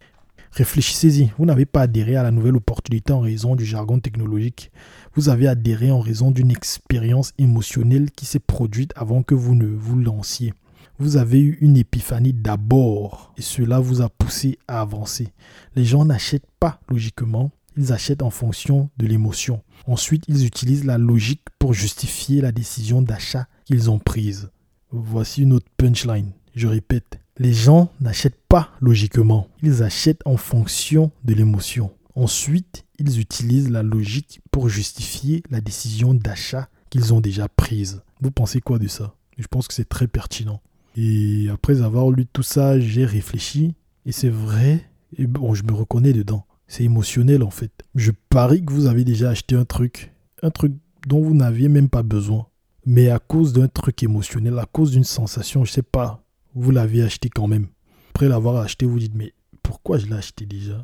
Réfléchissez-y, 0.51 1.31
vous 1.37 1.45
n'avez 1.45 1.65
pas 1.65 1.81
adhéré 1.81 2.15
à 2.15 2.23
la 2.23 2.31
nouvelle 2.31 2.55
opportunité 2.55 3.11
en 3.11 3.19
raison 3.19 3.55
du 3.55 3.65
jargon 3.65 3.99
technologique. 3.99 4.71
Vous 5.13 5.27
avez 5.27 5.47
adhéré 5.47 5.91
en 5.91 5.99
raison 5.99 6.31
d'une 6.31 6.51
expérience 6.51 7.33
émotionnelle 7.37 8.11
qui 8.11 8.25
s'est 8.25 8.39
produite 8.39 8.93
avant 8.95 9.21
que 9.21 9.35
vous 9.35 9.55
ne 9.55 9.67
vous 9.67 9.97
lanciez. 9.97 10.53
Vous 10.97 11.17
avez 11.17 11.41
eu 11.41 11.57
une 11.59 11.75
épiphanie 11.75 12.31
d'abord 12.31 13.33
et 13.37 13.41
cela 13.41 13.79
vous 13.79 14.01
a 14.01 14.07
poussé 14.07 14.57
à 14.69 14.79
avancer. 14.79 15.27
Les 15.75 15.83
gens 15.83 16.05
n'achètent 16.05 16.47
pas 16.59 16.79
logiquement, 16.87 17.51
ils 17.77 17.93
achètent 17.93 18.23
en 18.23 18.29
fonction 18.29 18.89
de 18.97 19.05
l'émotion. 19.05 19.61
Ensuite, 19.87 20.23
ils 20.27 20.45
utilisent 20.45 20.85
la 20.85 20.97
logique 20.97 21.41
pour 21.59 21.73
justifier 21.73 22.41
la 22.41 22.51
décision 22.51 23.01
d'achat 23.01 23.47
qu'ils 23.65 23.89
ont 23.89 23.99
prise. 23.99 24.49
Voici 24.91 25.43
une 25.43 25.53
autre 25.53 25.67
punchline. 25.77 26.31
Je 26.55 26.67
répète, 26.67 27.19
les 27.37 27.53
gens 27.53 27.91
n'achètent 27.99 28.41
pas 28.47 28.71
logiquement, 28.79 29.49
ils 29.61 29.83
achètent 29.83 30.25
en 30.25 30.37
fonction 30.37 31.11
de 31.25 31.33
l'émotion. 31.33 31.91
Ensuite, 32.15 32.85
ils 32.97 33.19
utilisent 33.19 33.69
la 33.69 33.83
logique 33.83 34.39
pour 34.51 34.69
justifier 34.69 35.43
la 35.49 35.59
décision 35.59 36.13
d'achat 36.13 36.69
qu'ils 36.89 37.13
ont 37.13 37.19
déjà 37.19 37.49
prise. 37.49 38.01
Vous 38.21 38.31
pensez 38.31 38.61
quoi 38.61 38.79
de 38.79 38.87
ça? 38.87 39.15
Je 39.37 39.47
pense 39.47 39.67
que 39.67 39.73
c'est 39.73 39.89
très 39.89 40.07
pertinent. 40.07 40.61
Et 40.95 41.49
après 41.51 41.81
avoir 41.81 42.09
lu 42.09 42.25
tout 42.25 42.43
ça, 42.43 42.79
j'ai 42.79 43.03
réfléchi. 43.03 43.75
Et 44.05 44.13
c'est 44.13 44.29
vrai. 44.29 44.89
Et 45.17 45.27
bon, 45.27 45.53
je 45.53 45.63
me 45.63 45.73
reconnais 45.73 46.13
dedans. 46.13 46.45
C'est 46.67 46.83
émotionnel 46.83 47.43
en 47.43 47.51
fait. 47.51 47.71
Je 47.95 48.11
parie 48.29 48.63
que 48.63 48.73
vous 48.73 48.87
avez 48.87 49.03
déjà 49.03 49.29
acheté 49.29 49.55
un 49.55 49.65
truc. 49.65 50.13
Un 50.41 50.49
truc 50.49 50.73
dont 51.07 51.21
vous 51.21 51.35
n'aviez 51.35 51.69
même 51.69 51.89
pas 51.89 52.03
besoin. 52.03 52.47
Mais 52.85 53.09
à 53.09 53.19
cause 53.19 53.53
d'un 53.53 53.67
truc 53.67 54.03
émotionnel, 54.03 54.59
à 54.59 54.65
cause 54.65 54.91
d'une 54.91 55.03
sensation, 55.03 55.65
je 55.65 55.71
sais 55.71 55.81
pas, 55.81 56.23
vous 56.53 56.71
l'aviez 56.71 57.03
acheté 57.03 57.29
quand 57.29 57.47
même. 57.47 57.67
Après 58.09 58.27
l'avoir 58.27 58.57
acheté, 58.57 58.85
vous 58.85 58.99
dites, 58.99 59.15
mais 59.15 59.33
pourquoi 59.63 59.97
je 59.97 60.05
l'ai 60.05 60.13
acheté 60.13 60.45
déjà? 60.45 60.81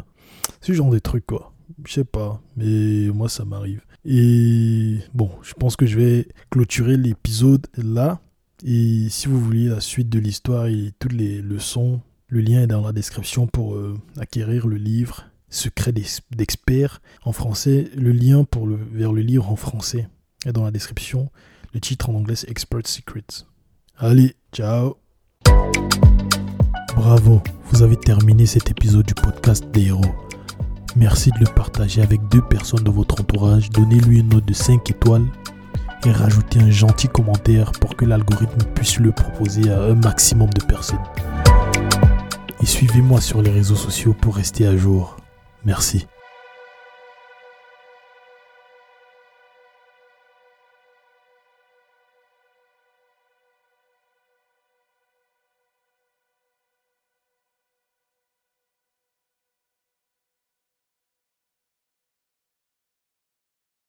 Ce 0.62 0.74
genre 0.74 0.90
de 0.90 1.00
truc 1.00 1.26
quoi. 1.26 1.54
Je 1.86 1.94
sais 1.94 2.04
pas, 2.04 2.42
mais 2.58 3.08
moi 3.14 3.30
ça 3.30 3.46
m'arrive. 3.46 3.82
Et 4.04 4.98
bon, 5.14 5.30
je 5.44 5.54
pense 5.54 5.76
que 5.76 5.86
je 5.86 5.98
vais 5.98 6.28
clôturer 6.50 6.98
l'épisode 6.98 7.68
là. 7.78 8.20
Et 8.64 9.08
si 9.10 9.28
vous 9.28 9.40
voulez 9.40 9.66
la 9.66 9.80
suite 9.80 10.10
de 10.10 10.20
l'histoire 10.20 10.68
et 10.68 10.92
toutes 11.00 11.14
les 11.14 11.42
leçons, 11.42 12.02
le 12.28 12.42
lien 12.42 12.62
est 12.62 12.68
dans 12.68 12.82
la 12.82 12.94
description 12.94 13.48
pour 13.48 13.76
euh, 13.76 13.98
acquérir 14.18 14.68
le 14.68 14.78
livre 14.78 15.31
Secret 15.52 15.94
d'experts 16.32 17.02
en 17.24 17.34
français. 17.34 17.90
Le 17.96 18.12
lien 18.12 18.46
pour 18.46 18.66
le, 18.66 18.80
vers 18.92 19.12
le 19.12 19.22
livre 19.22 19.52
en 19.52 19.58
français 19.58 20.08
est 20.46 20.54
dans 20.54 20.64
la 20.64 20.72
description. 20.72 21.30
Le 21.74 21.80
titre 21.80 22.10
en 22.10 22.16
anglais 22.16 22.36
c'est 22.36 22.50
Expert 22.50 22.88
Secrets. 22.88 23.46
Allez, 23.98 24.36
ciao 24.54 24.98
Bravo, 26.96 27.42
vous 27.66 27.84
avez 27.84 27.98
terminé 27.98 28.46
cet 28.46 28.72
épisode 28.72 29.06
du 29.06 29.14
podcast 29.14 29.66
des 29.72 29.88
héros. 29.88 30.16
Merci 30.96 31.32
de 31.32 31.40
le 31.40 31.54
partager 31.54 32.02
avec 32.02 32.26
deux 32.30 32.42
personnes 32.42 32.84
de 32.84 32.92
votre 32.92 33.20
entourage. 33.22 33.70
Donnez-lui 33.70 34.20
une 34.20 34.30
note 34.30 34.46
de 34.46 34.54
5 34.54 34.90
étoiles 34.90 35.26
et 36.06 36.12
rajoutez 36.12 36.60
un 36.60 36.72
gentil 36.72 37.08
commentaire 37.08 37.72
pour 37.74 37.96
que 37.96 38.06
l'algorithme 38.06 38.64
puisse 38.74 39.00
le 39.00 39.12
proposer 39.12 39.70
à 39.70 39.84
un 39.84 39.96
maximum 39.96 40.50
de 40.50 40.64
personnes. 40.64 41.04
Et 42.62 42.66
suivez-moi 42.66 43.20
sur 43.20 43.42
les 43.42 43.52
réseaux 43.52 43.76
sociaux 43.76 44.14
pour 44.14 44.36
rester 44.38 44.66
à 44.66 44.78
jour. 44.78 45.18
Merci. 45.66 46.08